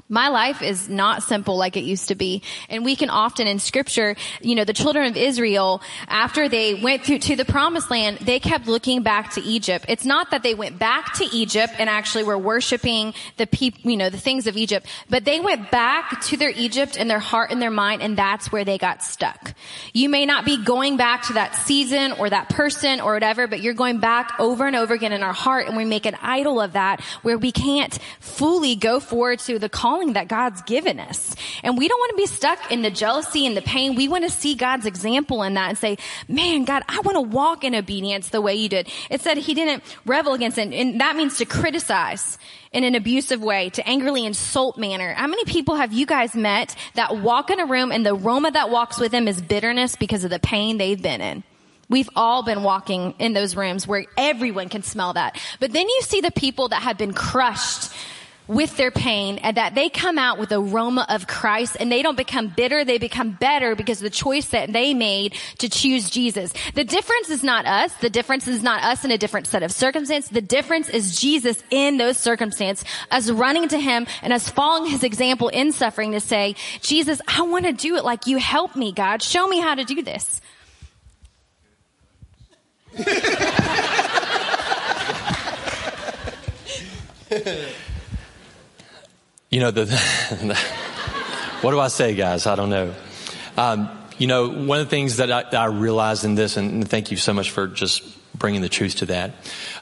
[0.08, 2.44] My life is not simple like it used to be.
[2.70, 7.04] And we can often in scripture, you know, the children of Israel, after they went
[7.04, 9.86] through to the promised land, they kept looking back to Egypt.
[9.90, 13.98] It's not that they went back to Egypt and actually were worshiping the people, you
[13.98, 17.50] know, the things of Egypt, but they went back to their Egypt and their heart
[17.50, 19.56] and their mind and that's where they got stuck.
[19.92, 23.62] You may not be going back to that season or that person or whatever, but
[23.62, 26.62] you're going back over and over again in our heart and we make an idol
[26.62, 31.00] of that where we can't fully go forward to the call calling that God's given
[31.00, 31.36] us.
[31.64, 33.96] And we don't want to be stuck in the jealousy and the pain.
[33.96, 37.22] We want to see God's example in that and say, man, God, I want to
[37.22, 38.90] walk in obedience the way you did.
[39.10, 40.74] It said he didn't revel against it.
[40.74, 42.38] And that means to criticize
[42.74, 45.14] in an abusive way, to angrily insult manner.
[45.14, 48.52] How many people have you guys met that walk in a room and the aroma
[48.52, 51.44] that walks with them is bitterness because of the pain they've been in?
[51.88, 55.40] We've all been walking in those rooms where everyone can smell that.
[55.62, 57.94] But then you see the people that have been crushed
[58.48, 62.18] with their pain and that they come out with aroma of Christ and they don't
[62.18, 66.54] become bitter, they become better because of the choice that they made to choose Jesus.
[66.74, 67.94] The difference is not us.
[67.96, 70.28] The difference is not us in a different set of circumstance.
[70.28, 75.04] The difference is Jesus in those circumstances, us running to him and us following his
[75.04, 78.92] example in suffering to say, Jesus, I want to do it like you help me,
[78.92, 79.22] God.
[79.22, 80.42] Show me how to do this.
[89.56, 90.58] You know, the, the
[91.62, 92.46] what do I say, guys?
[92.46, 92.94] I don't know.
[93.56, 97.10] Um, you know, one of the things that I, I realized in this, and thank
[97.10, 98.04] you so much for just
[98.38, 99.32] bringing the truth to that.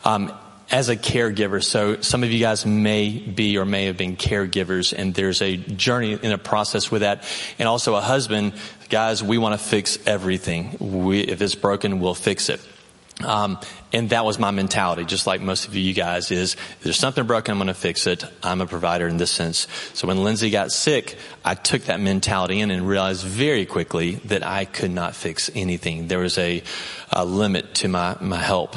[0.06, 0.32] Um,
[0.70, 4.94] as a caregiver, so some of you guys may be or may have been caregivers,
[4.96, 7.24] and there's a journey in a process with that.
[7.58, 8.54] And also a husband,
[8.90, 10.78] guys, we want to fix everything.
[10.80, 12.62] We, if it's broken, we'll fix it.
[13.22, 13.60] Um,
[13.94, 17.52] and that was my mentality, just like most of you guys is, there's something broken,
[17.52, 18.26] I'm going to fix it.
[18.42, 19.68] I'm a provider in this sense.
[19.94, 24.46] So when Lindsay got sick, I took that mentality in and realized very quickly that
[24.46, 26.08] I could not fix anything.
[26.08, 26.64] There was a,
[27.12, 28.76] a limit to my, my help.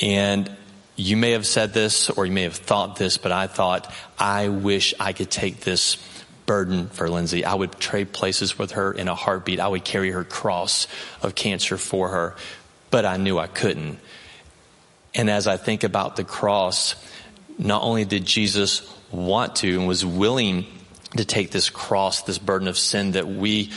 [0.00, 0.50] And
[0.96, 4.48] you may have said this or you may have thought this, but I thought, I
[4.48, 5.98] wish I could take this
[6.46, 7.44] burden for Lindsay.
[7.44, 9.60] I would trade places with her in a heartbeat.
[9.60, 10.86] I would carry her cross
[11.22, 12.36] of cancer for her
[12.90, 13.98] but I knew I couldn't.
[15.14, 16.94] And as I think about the cross,
[17.58, 18.82] not only did Jesus
[19.12, 20.66] want to and was willing
[21.16, 23.70] to take this cross, this burden of sin that we,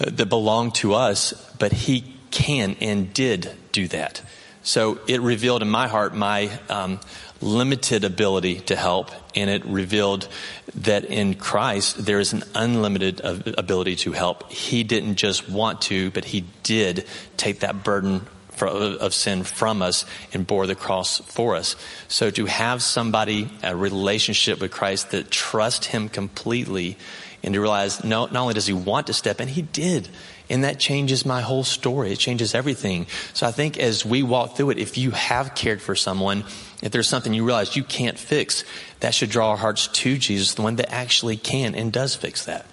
[0.00, 4.22] uh, that belonged to us, but he can and did do that.
[4.62, 7.00] So it revealed in my heart my um,
[7.40, 10.28] limited ability to help, and it revealed
[10.74, 14.50] that in Christ there is an unlimited ability to help.
[14.50, 17.06] He didn't just want to, but he did
[17.36, 18.26] take that burden
[18.66, 21.76] of sin from us and bore the cross for us.
[22.08, 26.96] So to have somebody, a relationship with Christ that trust him completely
[27.42, 30.08] and to realize no, not only does he want to step in, he did.
[30.50, 32.12] And that changes my whole story.
[32.12, 33.06] It changes everything.
[33.34, 36.44] So I think as we walk through it, if you have cared for someone,
[36.82, 38.64] if there's something you realize you can't fix,
[39.00, 42.46] that should draw our hearts to Jesus, the one that actually can and does fix
[42.46, 42.66] that.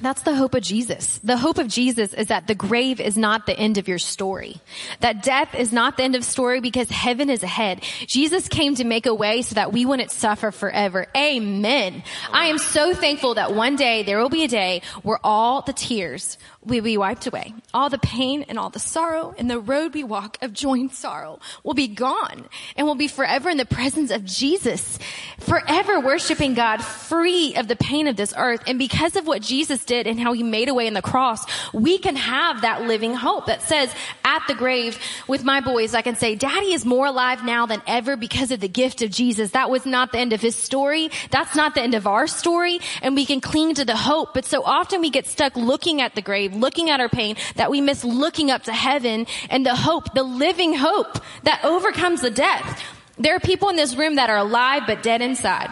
[0.00, 1.18] That's the hope of Jesus.
[1.22, 4.60] The hope of Jesus is that the grave is not the end of your story.
[5.00, 7.82] That death is not the end of story because heaven is ahead.
[8.06, 11.06] Jesus came to make a way so that we wouldn't suffer forever.
[11.16, 12.02] Amen.
[12.32, 15.72] I am so thankful that one day there will be a day where all the
[15.72, 17.54] tears will be wiped away.
[17.72, 20.92] All the pain and all the sorrow and the road we walk of joy and
[20.92, 22.46] sorrow will be gone
[22.76, 24.98] and we'll be forever in the presence of Jesus,
[25.38, 28.62] forever worshiping God free of the pain of this earth.
[28.66, 31.44] And because of what Jesus did and how he made a way in the cross,
[31.72, 33.92] we can have that living hope that says
[34.24, 34.98] at the grave
[35.28, 38.60] with my boys, I can say, daddy is more alive now than ever because of
[38.60, 39.52] the gift of Jesus.
[39.52, 41.10] That was not the end of his story.
[41.30, 42.80] That's not the end of our story.
[43.02, 44.34] And we can cling to the hope.
[44.34, 47.70] But so often we get stuck looking at the grave, looking at our pain that
[47.70, 52.30] we miss looking up to heaven and the hope, the living hope that overcomes the
[52.30, 52.82] death.
[53.18, 55.70] There are people in this room that are alive but dead inside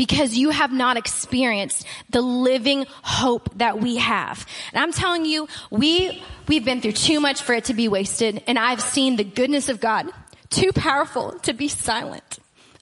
[0.00, 4.46] because you have not experienced the living hope that we have.
[4.72, 8.42] And I'm telling you, we, we've been through too much for it to be wasted.
[8.46, 10.10] And I've seen the goodness of God
[10.48, 12.39] too powerful to be silent.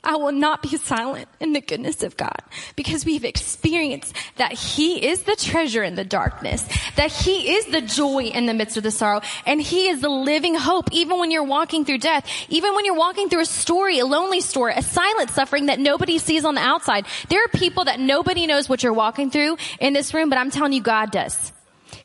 [0.09, 2.40] I will not be silent in the goodness of God
[2.76, 7.82] because we've experienced that He is the treasure in the darkness, that He is the
[7.82, 11.30] joy in the midst of the sorrow, and He is the living hope even when
[11.30, 14.82] you're walking through death, even when you're walking through a story, a lonely story, a
[14.82, 17.04] silent suffering that nobody sees on the outside.
[17.28, 20.50] There are people that nobody knows what you're walking through in this room, but I'm
[20.50, 21.52] telling you, God does.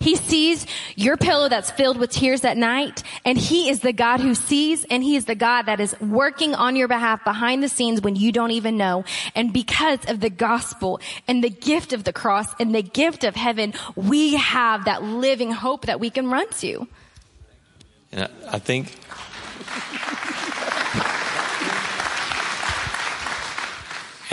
[0.04, 4.20] He sees your pillow that's filled with tears at night, and He is the God
[4.20, 7.70] who sees, and He is the God that is working on your behalf behind the
[7.70, 9.06] scenes when you don't even know.
[9.34, 13.38] And because of the gospel and the gift of the cross and the gift of
[13.38, 16.86] heaven, we have that living hope that we can run to.
[18.12, 18.92] And I think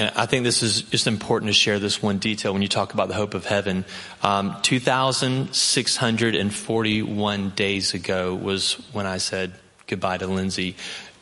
[0.00, 2.94] And I think this is just important to share this one detail when you talk
[2.94, 3.84] about the hope of heaven.
[4.22, 9.52] Um, 2,641 days ago was when I said
[9.86, 10.76] goodbye to Lindsay.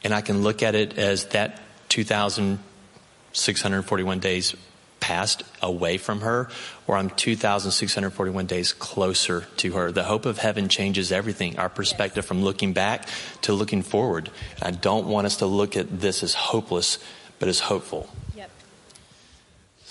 [0.04, 4.54] And I can look at it as that 2,641 days
[5.00, 6.48] passed away from her,
[6.86, 9.90] or I'm 2,641 days closer to her.
[9.90, 13.08] The hope of heaven changes everything, our perspective from looking back
[13.42, 14.30] to looking forward.
[14.62, 17.00] I don't want us to look at this as hopeless,
[17.40, 18.08] but as hopeful.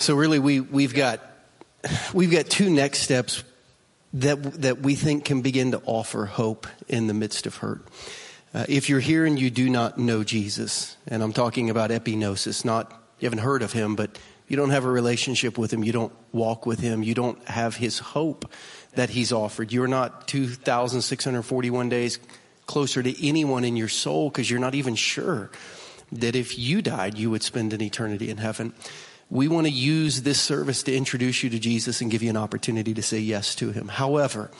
[0.00, 1.20] So really, we we've got
[2.14, 3.42] we've got two next steps
[4.14, 7.82] that that we think can begin to offer hope in the midst of hurt.
[8.54, 12.64] Uh, if you're here and you do not know Jesus, and I'm talking about epignosis,
[12.64, 15.92] not you haven't heard of him, but you don't have a relationship with him, you
[15.92, 18.50] don't walk with him, you don't have his hope
[18.94, 19.72] that he's offered.
[19.72, 22.20] You're not 2,641 days
[22.66, 25.50] closer to anyone in your soul because you're not even sure
[26.12, 28.72] that if you died, you would spend an eternity in heaven
[29.30, 32.36] we want to use this service to introduce you to Jesus and give you an
[32.36, 33.88] opportunity to say yes to him.
[33.88, 34.50] However,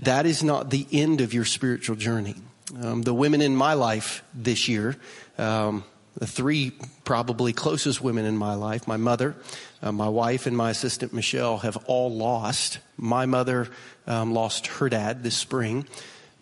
[0.00, 2.34] that is not the end of your spiritual journey.
[2.80, 4.96] Um, the women in my life this year,
[5.36, 5.84] um,
[6.16, 6.72] the three
[7.04, 9.34] probably closest women in my life, my mother,
[9.82, 12.78] uh, my wife, and my assistant Michelle, have all lost.
[12.96, 13.68] My mother
[14.06, 15.86] um, lost her dad this spring.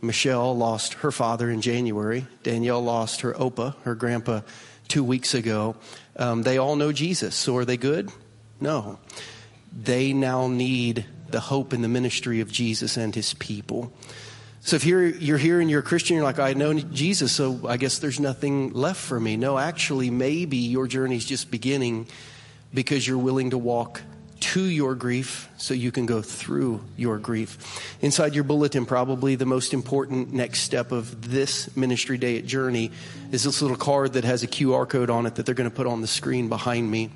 [0.01, 2.27] Michelle lost her father in January.
[2.45, 4.43] Danielle lost her opa, her grandpa,
[4.87, 5.77] two weeks ago.
[6.19, 7.35] Um, they all know Jesus.
[7.35, 8.11] So are they good?
[8.61, 8.99] No.
[9.73, 13.93] They now need the hope and the ministry of Jesus and his people.
[14.61, 17.67] So if you're, you're here and you're a Christian, you're like, I know Jesus, so
[17.69, 19.37] I guess there's nothing left for me.
[19.37, 22.09] No, actually, maybe your journey's just beginning
[22.75, 24.03] because you're willing to walk
[24.41, 27.97] to your grief so you can go through your grief.
[28.01, 32.91] Inside your bulletin, probably the most important next step of this ministry day at Journey
[33.33, 35.75] is this little card that has a QR code on it that they're going to
[35.75, 37.11] put on the screen behind me.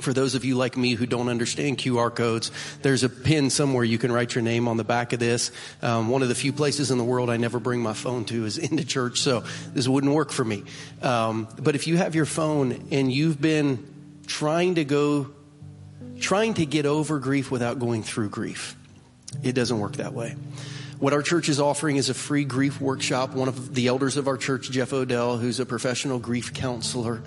[0.00, 2.50] For those of you like me who don't understand QR codes,
[2.82, 5.52] there's a pin somewhere you can write your name on the back of this.
[5.82, 8.44] Um, one of the few places in the world I never bring my phone to
[8.44, 10.64] is into church, so this wouldn't work for me.
[11.00, 13.86] Um, but if you have your phone and you've been
[14.26, 15.28] trying to go
[16.20, 18.76] trying to get over grief without going through grief.
[19.42, 20.36] It doesn't work that way.
[20.98, 23.34] What our church is offering is a free grief workshop.
[23.34, 27.22] One of the elders of our church, Jeff Odell, who's a professional grief counselor,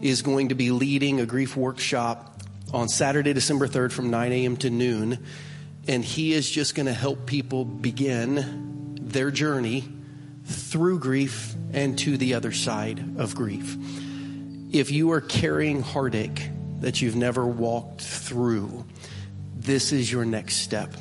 [0.00, 4.56] is going to be leading a grief workshop on Saturday, December 3rd from 9 a.m.
[4.56, 5.18] to noon.
[5.86, 9.88] And he is just going to help people begin their journey
[10.44, 13.76] through grief and to the other side of grief.
[14.72, 16.48] If you are carrying heartache,
[16.82, 18.84] that you've never walked through,
[19.56, 20.94] this is your next step.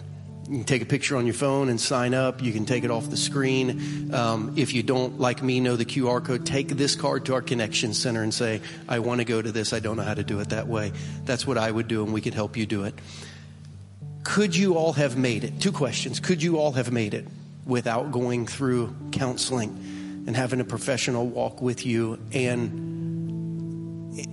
[0.47, 2.43] You can take a picture on your phone and sign up.
[2.43, 4.13] You can take it off the screen.
[4.13, 7.41] Um, if you don't, like me, know the QR code, take this card to our
[7.41, 9.71] connection center and say, I want to go to this.
[9.71, 10.91] I don't know how to do it that way.
[11.25, 12.95] That's what I would do, and we could help you do it.
[14.23, 15.59] could you all have made it?
[15.61, 16.19] Two questions.
[16.19, 17.25] Could you all have made it
[17.65, 22.19] without going through counseling and having a professional walk with you?
[22.33, 22.90] And,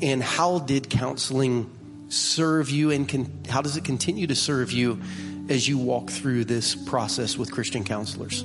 [0.02, 1.70] and how did counseling
[2.08, 5.00] serve you and can, how does it continue to serve you
[5.48, 8.44] as you walk through this process with Christian counselors?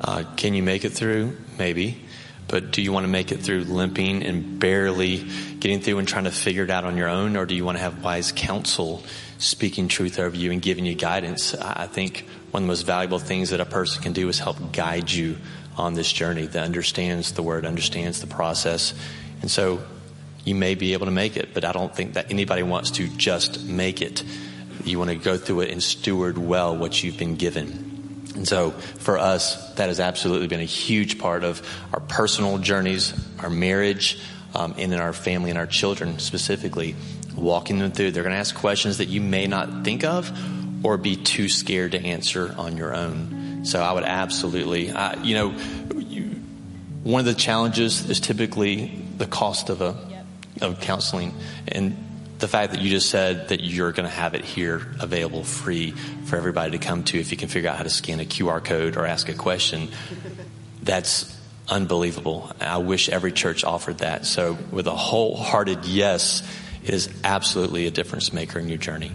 [0.00, 1.36] Uh, can you make it through?
[1.58, 2.02] Maybe.
[2.48, 5.24] But do you want to make it through limping and barely
[5.60, 7.36] getting through and trying to figure it out on your own?
[7.36, 9.04] Or do you want to have wise counsel
[9.38, 11.54] speaking truth over you and giving you guidance?
[11.54, 14.72] I think one of the most valuable things that a person can do is help
[14.72, 15.38] guide you
[15.76, 18.92] on this journey that understands the word, understands the process.
[19.42, 19.82] And so
[20.44, 23.08] you may be able to make it, but I don't think that anybody wants to
[23.08, 24.24] just make it.
[24.84, 27.92] You want to go through it and steward well what you've been given.
[28.34, 31.62] And so for us, that has absolutely been a huge part of
[31.92, 34.18] our personal journeys, our marriage,
[34.54, 36.96] um, and in our family and our children specifically,
[37.36, 38.10] walking them through.
[38.10, 40.30] They're going to ask questions that you may not think of
[40.84, 43.64] or be too scared to answer on your own.
[43.64, 45.54] So I would absolutely, uh, you know,
[45.96, 46.22] you,
[47.04, 50.26] one of the challenges is typically the cost of a yep.
[50.60, 51.32] of counseling,
[51.68, 51.96] and
[52.40, 55.92] the fact that you just said that you're going to have it here available free
[55.92, 58.62] for everybody to come to if you can figure out how to scan a QR
[58.62, 59.88] code or ask a question,
[60.82, 62.50] that's unbelievable.
[62.60, 64.26] I wish every church offered that.
[64.26, 66.42] So, with a wholehearted yes,
[66.82, 69.12] it is absolutely a difference maker in your journey.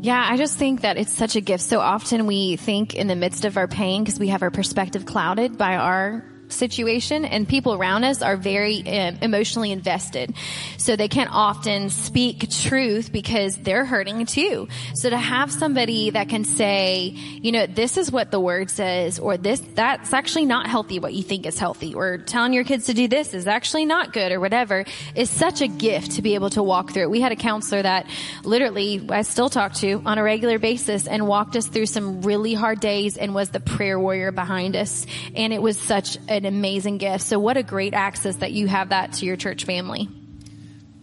[0.00, 1.62] Yeah, I just think that it's such a gift.
[1.62, 5.04] So often we think in the midst of our pain because we have our perspective
[5.06, 10.34] clouded by our situation and people around us are very um, emotionally invested.
[10.78, 14.68] So they can't often speak truth because they're hurting too.
[14.94, 19.18] So to have somebody that can say, you know, this is what the word says
[19.18, 22.86] or this, that's actually not healthy what you think is healthy or telling your kids
[22.86, 24.84] to do this is actually not good or whatever
[25.14, 27.04] is such a gift to be able to walk through.
[27.04, 27.10] It.
[27.10, 28.06] We had a counselor that
[28.42, 32.54] literally I still talk to on a regular basis and walked us through some really
[32.54, 35.06] hard days and was the prayer warrior behind us.
[35.34, 37.24] And it was such an amazing gift.
[37.24, 40.08] So what a great access that you have that to your church family.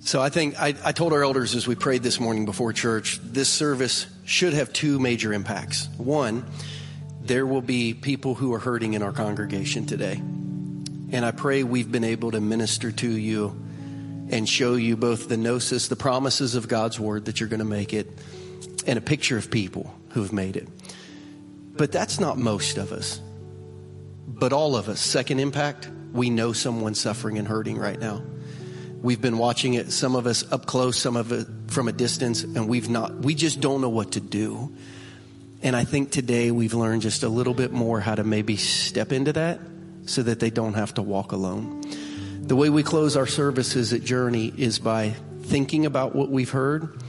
[0.01, 3.19] So I think I, I, told our elders as we prayed this morning before church,
[3.23, 5.87] this service should have two major impacts.
[5.97, 6.43] One,
[7.21, 10.13] there will be people who are hurting in our congregation today.
[10.15, 13.49] And I pray we've been able to minister to you
[14.31, 17.65] and show you both the gnosis, the promises of God's word that you're going to
[17.65, 18.07] make it,
[18.87, 20.67] and a picture of people who have made it.
[21.73, 23.19] But that's not most of us.
[24.41, 28.23] But all of us, second impact, we know someone suffering and hurting right now.
[28.99, 32.41] We've been watching it, some of us up close, some of it from a distance,
[32.41, 34.75] and we've not, we just don't know what to do.
[35.61, 39.11] And I think today we've learned just a little bit more how to maybe step
[39.11, 39.59] into that
[40.07, 41.83] so that they don't have to walk alone.
[42.41, 45.13] The way we close our services at Journey is by
[45.43, 46.99] thinking about what we've heard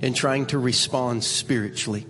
[0.00, 2.06] and trying to respond spiritually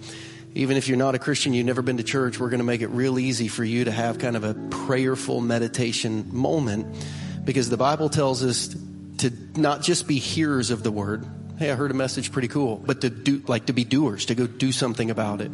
[0.55, 2.81] even if you're not a Christian, you've never been to church, we're going to make
[2.81, 6.87] it real easy for you to have kind of a prayerful meditation moment
[7.45, 8.75] because the Bible tells us
[9.19, 11.27] to not just be hearers of the word.
[11.59, 14.37] Hey, I heard a message pretty cool, but to do, like to be doers, to
[14.37, 15.51] go do something about it.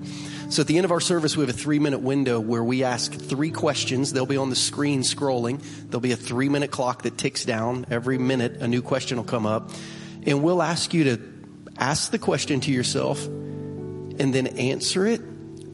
[0.51, 2.85] So at the end of our service, we have a three minute window where we
[2.85, 4.13] ask three questions.
[4.13, 5.63] They'll be on the screen scrolling.
[5.89, 7.87] There'll be a three minute clock that ticks down.
[7.91, 9.71] Every minute, a new question will come up.
[10.27, 11.21] And we'll ask you to
[11.79, 13.27] ask the question to yourself
[14.19, 15.21] and then answer it.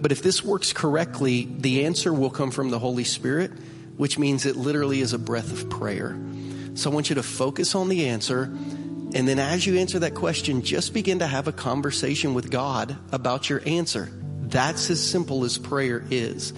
[0.03, 3.53] But if this works correctly, the answer will come from the Holy Spirit,
[3.97, 6.19] which means it literally is a breath of prayer.
[6.75, 8.45] So I want you to focus on the answer.
[8.45, 12.97] And then as you answer that question, just begin to have a conversation with God
[13.13, 14.09] about your answer.
[14.41, 16.53] That's as simple as prayer is.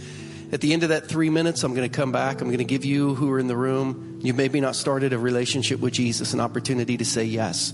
[0.52, 2.40] At the end of that three minutes, I'm going to come back.
[2.40, 5.18] I'm going to give you who are in the room, you maybe not started a
[5.18, 7.72] relationship with Jesus, an opportunity to say yes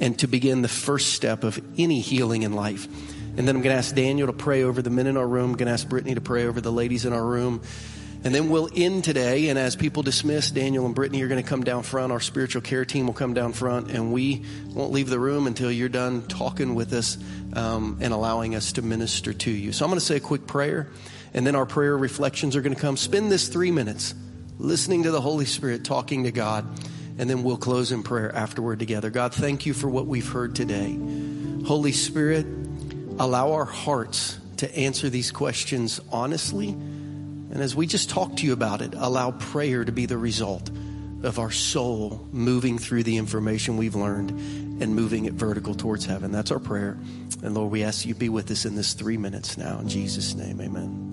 [0.00, 2.88] and to begin the first step of any healing in life.
[3.34, 5.52] And then I'm going to ask Daniel to pray over the men in our room.
[5.52, 7.62] I'm going to ask Brittany to pray over the ladies in our room.
[8.24, 9.48] And then we'll end today.
[9.48, 12.12] And as people dismiss, Daniel and Brittany are going to come down front.
[12.12, 13.90] Our spiritual care team will come down front.
[13.90, 17.16] And we won't leave the room until you're done talking with us
[17.54, 19.72] um, and allowing us to minister to you.
[19.72, 20.90] So I'm going to say a quick prayer.
[21.32, 22.98] And then our prayer reflections are going to come.
[22.98, 24.14] Spend this three minutes
[24.58, 26.66] listening to the Holy Spirit, talking to God.
[27.18, 29.08] And then we'll close in prayer afterward together.
[29.08, 30.98] God, thank you for what we've heard today.
[31.66, 32.46] Holy Spirit,
[33.18, 36.68] allow our hearts to answer these questions honestly.
[36.68, 40.70] And as we just talk to you about it, allow prayer to be the result
[41.22, 44.30] of our soul moving through the information we've learned
[44.82, 46.32] and moving it vertical towards heaven.
[46.32, 46.98] That's our prayer.
[47.42, 49.78] And Lord, we ask you be with us in this three minutes now.
[49.78, 51.11] In Jesus' name, amen.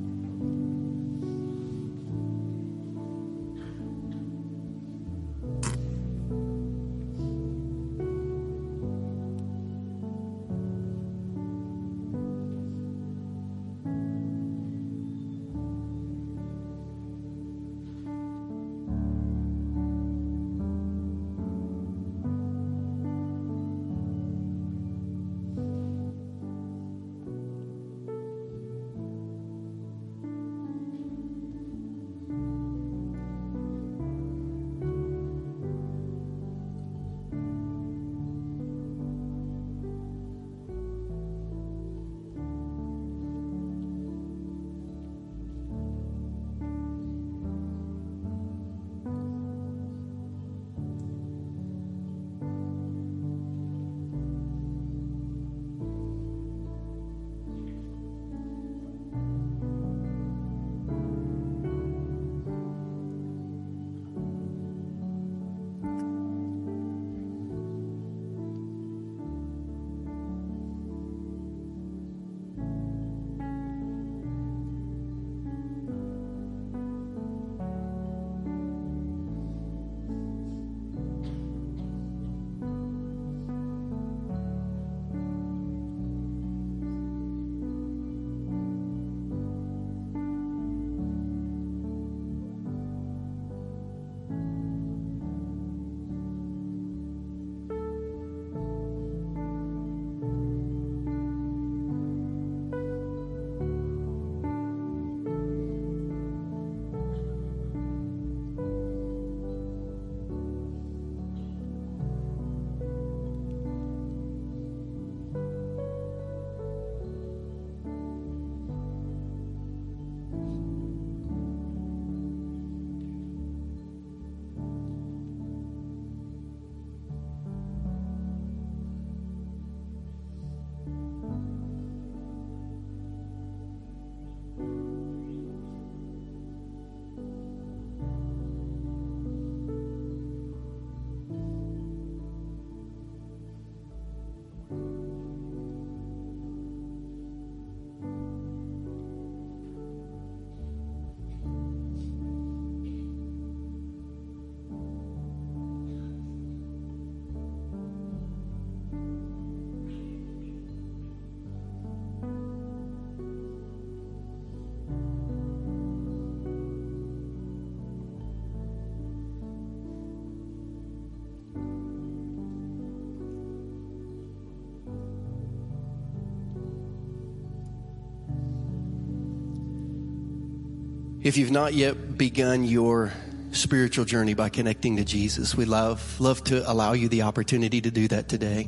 [181.29, 183.13] If you've not yet begun your
[183.51, 187.91] spiritual journey by connecting to Jesus, we love, love to allow you the opportunity to
[187.91, 188.67] do that today.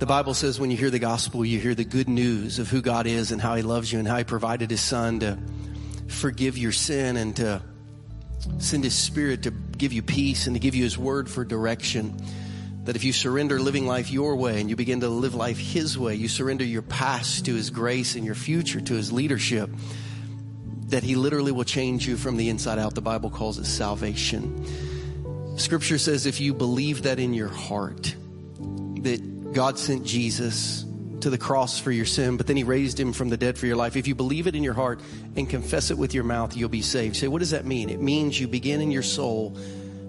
[0.00, 2.82] The Bible says when you hear the gospel, you hear the good news of who
[2.82, 5.38] God is and how he loves you and how he provided his son to
[6.08, 7.62] forgive your sin and to
[8.58, 12.22] send his spirit to give you peace and to give you his word for direction.
[12.84, 15.96] That if you surrender living life your way and you begin to live life his
[15.96, 19.70] way, you surrender your past to his grace and your future to his leadership,
[20.90, 22.94] that he literally will change you from the inside out.
[22.94, 24.64] The Bible calls it salvation.
[25.56, 28.14] Scripture says if you believe that in your heart,
[29.02, 30.84] that God sent Jesus
[31.20, 33.66] to the cross for your sin, but then he raised him from the dead for
[33.66, 33.96] your life.
[33.96, 35.00] If you believe it in your heart
[35.36, 37.16] and confess it with your mouth, you'll be saved.
[37.16, 37.90] Say, what does that mean?
[37.90, 39.56] It means you begin in your soul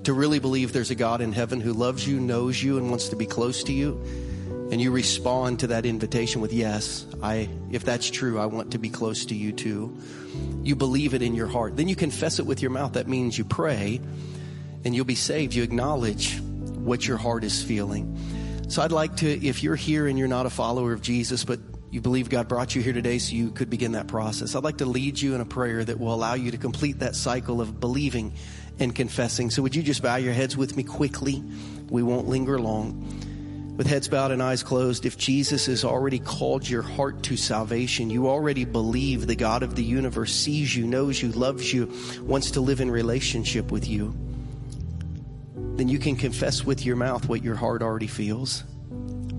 [0.03, 3.09] to really believe there's a God in heaven who loves you, knows you, and wants
[3.09, 4.01] to be close to you.
[4.71, 8.77] And you respond to that invitation with, yes, I, if that's true, I want to
[8.77, 9.97] be close to you too.
[10.63, 11.75] You believe it in your heart.
[11.75, 12.93] Then you confess it with your mouth.
[12.93, 13.99] That means you pray
[14.85, 15.53] and you'll be saved.
[15.53, 18.17] You acknowledge what your heart is feeling.
[18.69, 21.59] So I'd like to, if you're here and you're not a follower of Jesus, but
[21.89, 24.77] you believe God brought you here today so you could begin that process, I'd like
[24.77, 27.81] to lead you in a prayer that will allow you to complete that cycle of
[27.81, 28.31] believing
[28.79, 29.49] and confessing.
[29.49, 31.43] So would you just bow your heads with me quickly?
[31.89, 33.05] We won't linger long.
[33.77, 38.09] With heads bowed and eyes closed, if Jesus has already called your heart to salvation,
[38.09, 41.91] you already believe the God of the universe sees you, knows you, loves you,
[42.21, 44.13] wants to live in relationship with you
[45.81, 48.63] then you can confess with your mouth what your heart already feels,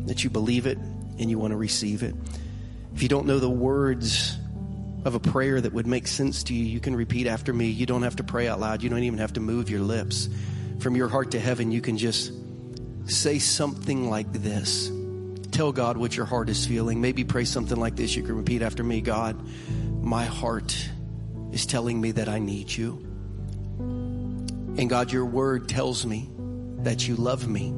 [0.07, 2.17] that you believe it and you want to receive it.
[2.97, 4.37] If you don't know the words
[5.05, 7.67] of a prayer that would make sense to you, you can repeat after me.
[7.67, 8.83] You don't have to pray out loud.
[8.83, 10.29] You don't even have to move your lips.
[10.81, 12.33] From your heart to heaven, you can just
[13.07, 14.91] say something like this.
[15.51, 17.01] Tell God what your heart is feeling.
[17.01, 18.17] Maybe pray something like this.
[18.17, 19.37] You can repeat after me God,
[20.03, 20.89] my heart
[21.53, 22.95] is telling me that I need you.
[23.79, 26.29] And God, your word tells me
[26.79, 27.69] that you love me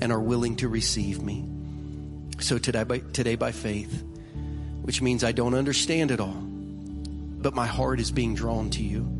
[0.00, 1.44] and are willing to receive me.
[2.38, 4.04] So today by, today by faith,
[4.82, 9.10] which means I don't understand it all, but my heart is being drawn to you.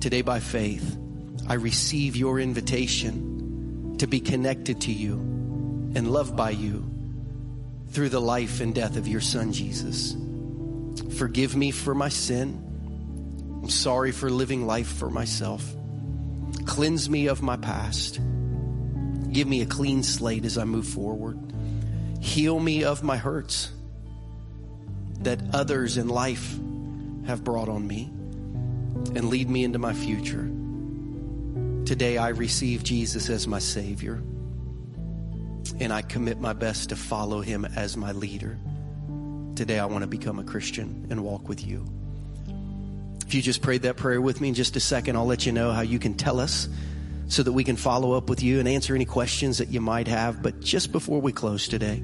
[0.00, 0.98] Today by faith,
[1.48, 3.37] I receive your invitation
[3.98, 5.14] to be connected to you
[5.94, 6.88] and loved by you
[7.90, 10.16] through the life and death of your son, Jesus.
[11.16, 12.64] Forgive me for my sin.
[13.62, 15.64] I'm sorry for living life for myself.
[16.64, 18.20] Cleanse me of my past.
[19.32, 21.38] Give me a clean slate as I move forward.
[22.20, 23.70] Heal me of my hurts
[25.20, 26.52] that others in life
[27.26, 28.04] have brought on me
[29.14, 30.50] and lead me into my future.
[31.88, 34.22] Today I receive Jesus as my Savior
[35.80, 38.58] and I commit my best to follow Him as my leader.
[39.54, 41.86] Today I want to become a Christian and walk with you.
[43.26, 45.52] If you just prayed that prayer with me in just a second, I'll let you
[45.52, 46.68] know how you can tell us
[47.28, 50.08] so that we can follow up with you and answer any questions that you might
[50.08, 50.42] have.
[50.42, 52.02] But just before we close today,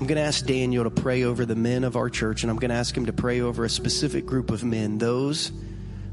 [0.00, 2.58] I'm going to ask Daniel to pray over the men of our church, and I'm
[2.58, 5.52] going to ask him to pray over a specific group of men, those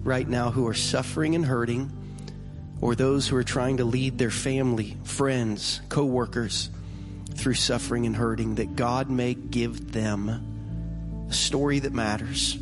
[0.04, 1.92] right now who are suffering and hurting,
[2.82, 6.70] or those who are trying to lead their family, friends, co-workers
[7.36, 12.56] through suffering and hurting, that God may give them a story that matters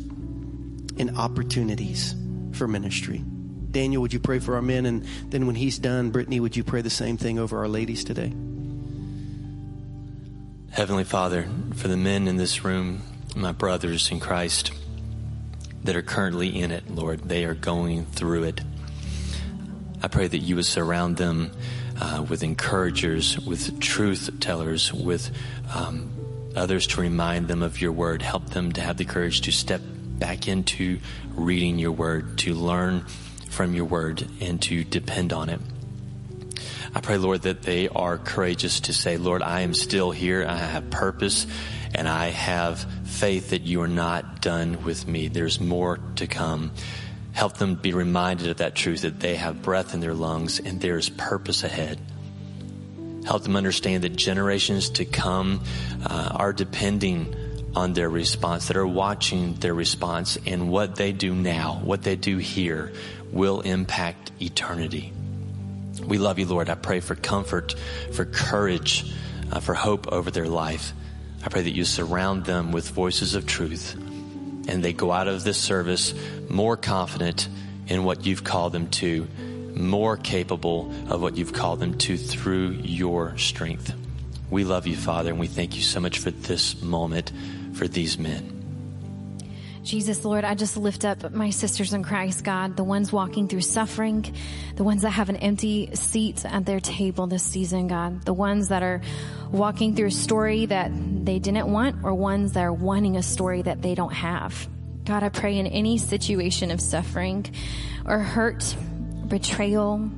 [0.96, 2.14] and opportunities
[2.52, 3.22] for ministry.
[3.70, 4.86] Daniel, would you pray for our men?
[4.86, 8.04] And then when he's done, Brittany, would you pray the same thing over our ladies
[8.04, 8.32] today?
[10.70, 13.02] Heavenly Father, for the men in this room,
[13.36, 14.72] my brothers in Christ
[15.82, 18.60] that are currently in it, Lord, they are going through it.
[20.04, 21.50] I pray that you would surround them
[21.98, 25.30] uh, with encouragers, with truth tellers, with
[25.74, 26.12] um,
[26.54, 28.20] others to remind them of your word.
[28.20, 30.98] Help them to have the courage to step back into
[31.34, 33.06] reading your word, to learn
[33.48, 35.60] from your word, and to depend on it.
[36.94, 40.44] I pray, Lord, that they are courageous to say, Lord, I am still here.
[40.46, 41.46] I have purpose
[41.94, 45.28] and I have faith that you are not done with me.
[45.28, 46.72] There's more to come.
[47.34, 50.80] Help them be reminded of that truth that they have breath in their lungs and
[50.80, 51.98] there's purpose ahead.
[53.26, 55.60] Help them understand that generations to come
[56.06, 57.34] uh, are depending
[57.74, 62.14] on their response, that are watching their response, and what they do now, what they
[62.14, 62.92] do here,
[63.32, 65.12] will impact eternity.
[66.06, 66.68] We love you, Lord.
[66.68, 67.74] I pray for comfort,
[68.12, 69.12] for courage,
[69.50, 70.92] uh, for hope over their life.
[71.44, 73.96] I pray that you surround them with voices of truth
[74.68, 76.14] and they go out of this service
[76.48, 77.48] more confident
[77.86, 79.28] in what you've called them to,
[79.74, 83.92] more capable of what you've called them to through your strength.
[84.50, 87.32] We love you, Father, and we thank you so much for this moment
[87.74, 88.53] for these men.
[89.84, 93.60] Jesus, Lord, I just lift up my sisters in Christ, God, the ones walking through
[93.60, 94.34] suffering,
[94.76, 98.68] the ones that have an empty seat at their table this season, God, the ones
[98.68, 99.02] that are
[99.52, 100.90] walking through a story that
[101.26, 104.66] they didn't want or ones that are wanting a story that they don't have.
[105.04, 107.44] God, I pray in any situation of suffering
[108.06, 108.74] or hurt,
[109.28, 110.10] betrayal,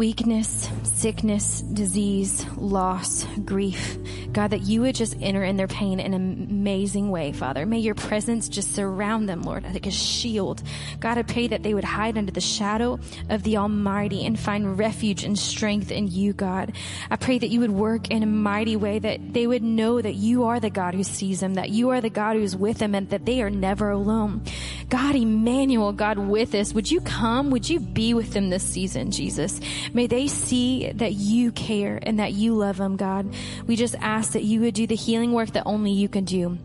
[0.00, 3.98] weakness, sickness, disease, loss, grief.
[4.32, 7.66] God, that you would just enter in their pain in an amazing way, Father.
[7.66, 10.62] May your presence just surround them, Lord, like a shield.
[11.00, 12.98] God, I pray that they would hide under the shadow
[13.28, 16.72] of the Almighty and find refuge and strength in you, God.
[17.10, 20.14] I pray that you would work in a mighty way, that they would know that
[20.14, 22.94] you are the God who sees them, that you are the God who's with them,
[22.94, 24.44] and that they are never alone.
[24.88, 27.50] God, Emmanuel, God with us, would you come?
[27.50, 29.60] Would you be with them this season, Jesus?
[29.92, 33.34] May they see that you care and that you love them, God.
[33.66, 36.58] We just ask that you would do the healing work that only you can do.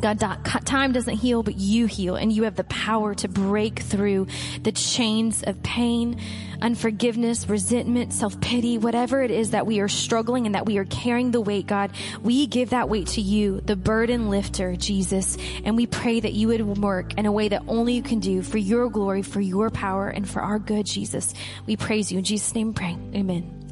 [0.00, 0.18] God,
[0.64, 4.26] time doesn't heal, but you heal, and you have the power to break through
[4.62, 6.20] the chains of pain,
[6.60, 10.84] unforgiveness, resentment, self pity, whatever it is that we are struggling and that we are
[10.84, 11.92] carrying the weight, God.
[12.22, 16.48] We give that weight to you, the burden lifter, Jesus, and we pray that you
[16.48, 19.70] would work in a way that only you can do for your glory, for your
[19.70, 21.32] power, and for our good, Jesus.
[21.66, 22.18] We praise you.
[22.18, 22.96] In Jesus' name, pray.
[23.14, 23.65] Amen.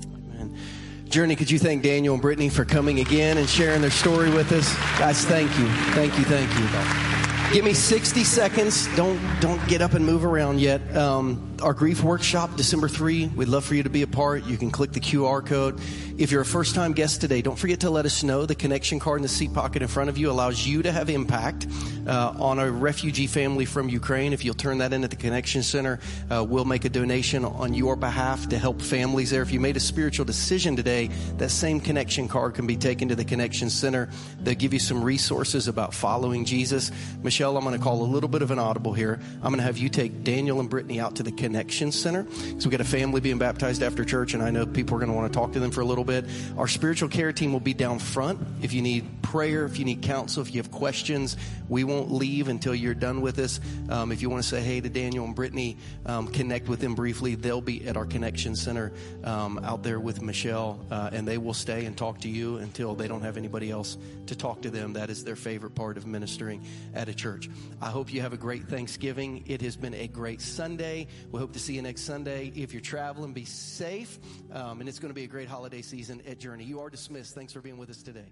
[1.15, 4.51] Journey, could you thank Daniel and Brittany for coming again and sharing their story with
[4.51, 4.75] us?
[4.99, 5.69] Guys, thank you.
[5.93, 6.25] Thank you.
[6.25, 7.55] Thank you.
[7.55, 8.89] Give me 60 seconds.
[8.97, 10.81] Don't, don't get up and move around yet.
[10.97, 13.29] Um, our grief workshop, December 3.
[13.29, 14.45] We'd love for you to be a part.
[14.45, 15.81] You can click the QR code.
[16.17, 18.47] If you're a first time guest today, don't forget to let us know.
[18.47, 21.11] The connection card in the seat pocket in front of you allows you to have
[21.11, 21.67] impact
[22.07, 24.33] uh, on a refugee family from Ukraine.
[24.33, 25.99] If you'll turn that in at the Connection Center,
[26.31, 29.43] uh, we'll make a donation on your behalf to help families there.
[29.43, 33.17] If you made a spiritual decision today, that same connection card can be taken to
[33.17, 34.09] the Connection Center.
[34.41, 36.93] They'll give you some resources about following Jesus.
[37.23, 39.19] Michelle, I'm going to call a little bit of an audible here.
[39.37, 42.67] I'm going to have you take Daniel and Brittany out to the Connection Center because
[42.67, 45.17] we got a family being baptized after church, and I know people are going to
[45.17, 46.25] want to talk to them for a little bit.
[46.59, 48.41] Our spiritual care team will be down front.
[48.61, 51.37] If you need prayer, if you need counsel, if you have questions,
[51.69, 53.61] we won't leave until you're done with us.
[53.89, 55.77] Um, if you want to say hey to Daniel and Brittany,
[56.07, 57.37] um, connect with them briefly.
[57.37, 58.93] They'll be at our Connection Center
[59.23, 62.97] um, out there with Michelle, uh, and they will stay and talk to you until
[62.97, 63.97] they don't have anybody else
[64.27, 64.95] to talk to them.
[64.95, 67.49] That is their favorite part of ministering at a church.
[67.81, 69.45] I hope you have a great Thanksgiving.
[69.47, 71.07] It has been a great Sunday.
[71.35, 72.53] We hope to see you next Sunday.
[72.55, 74.20] If you're traveling, be safe,
[74.53, 76.62] um, and it's going to be a great holiday season at Journey.
[76.62, 77.35] You are dismissed.
[77.35, 78.30] Thanks for being with us today.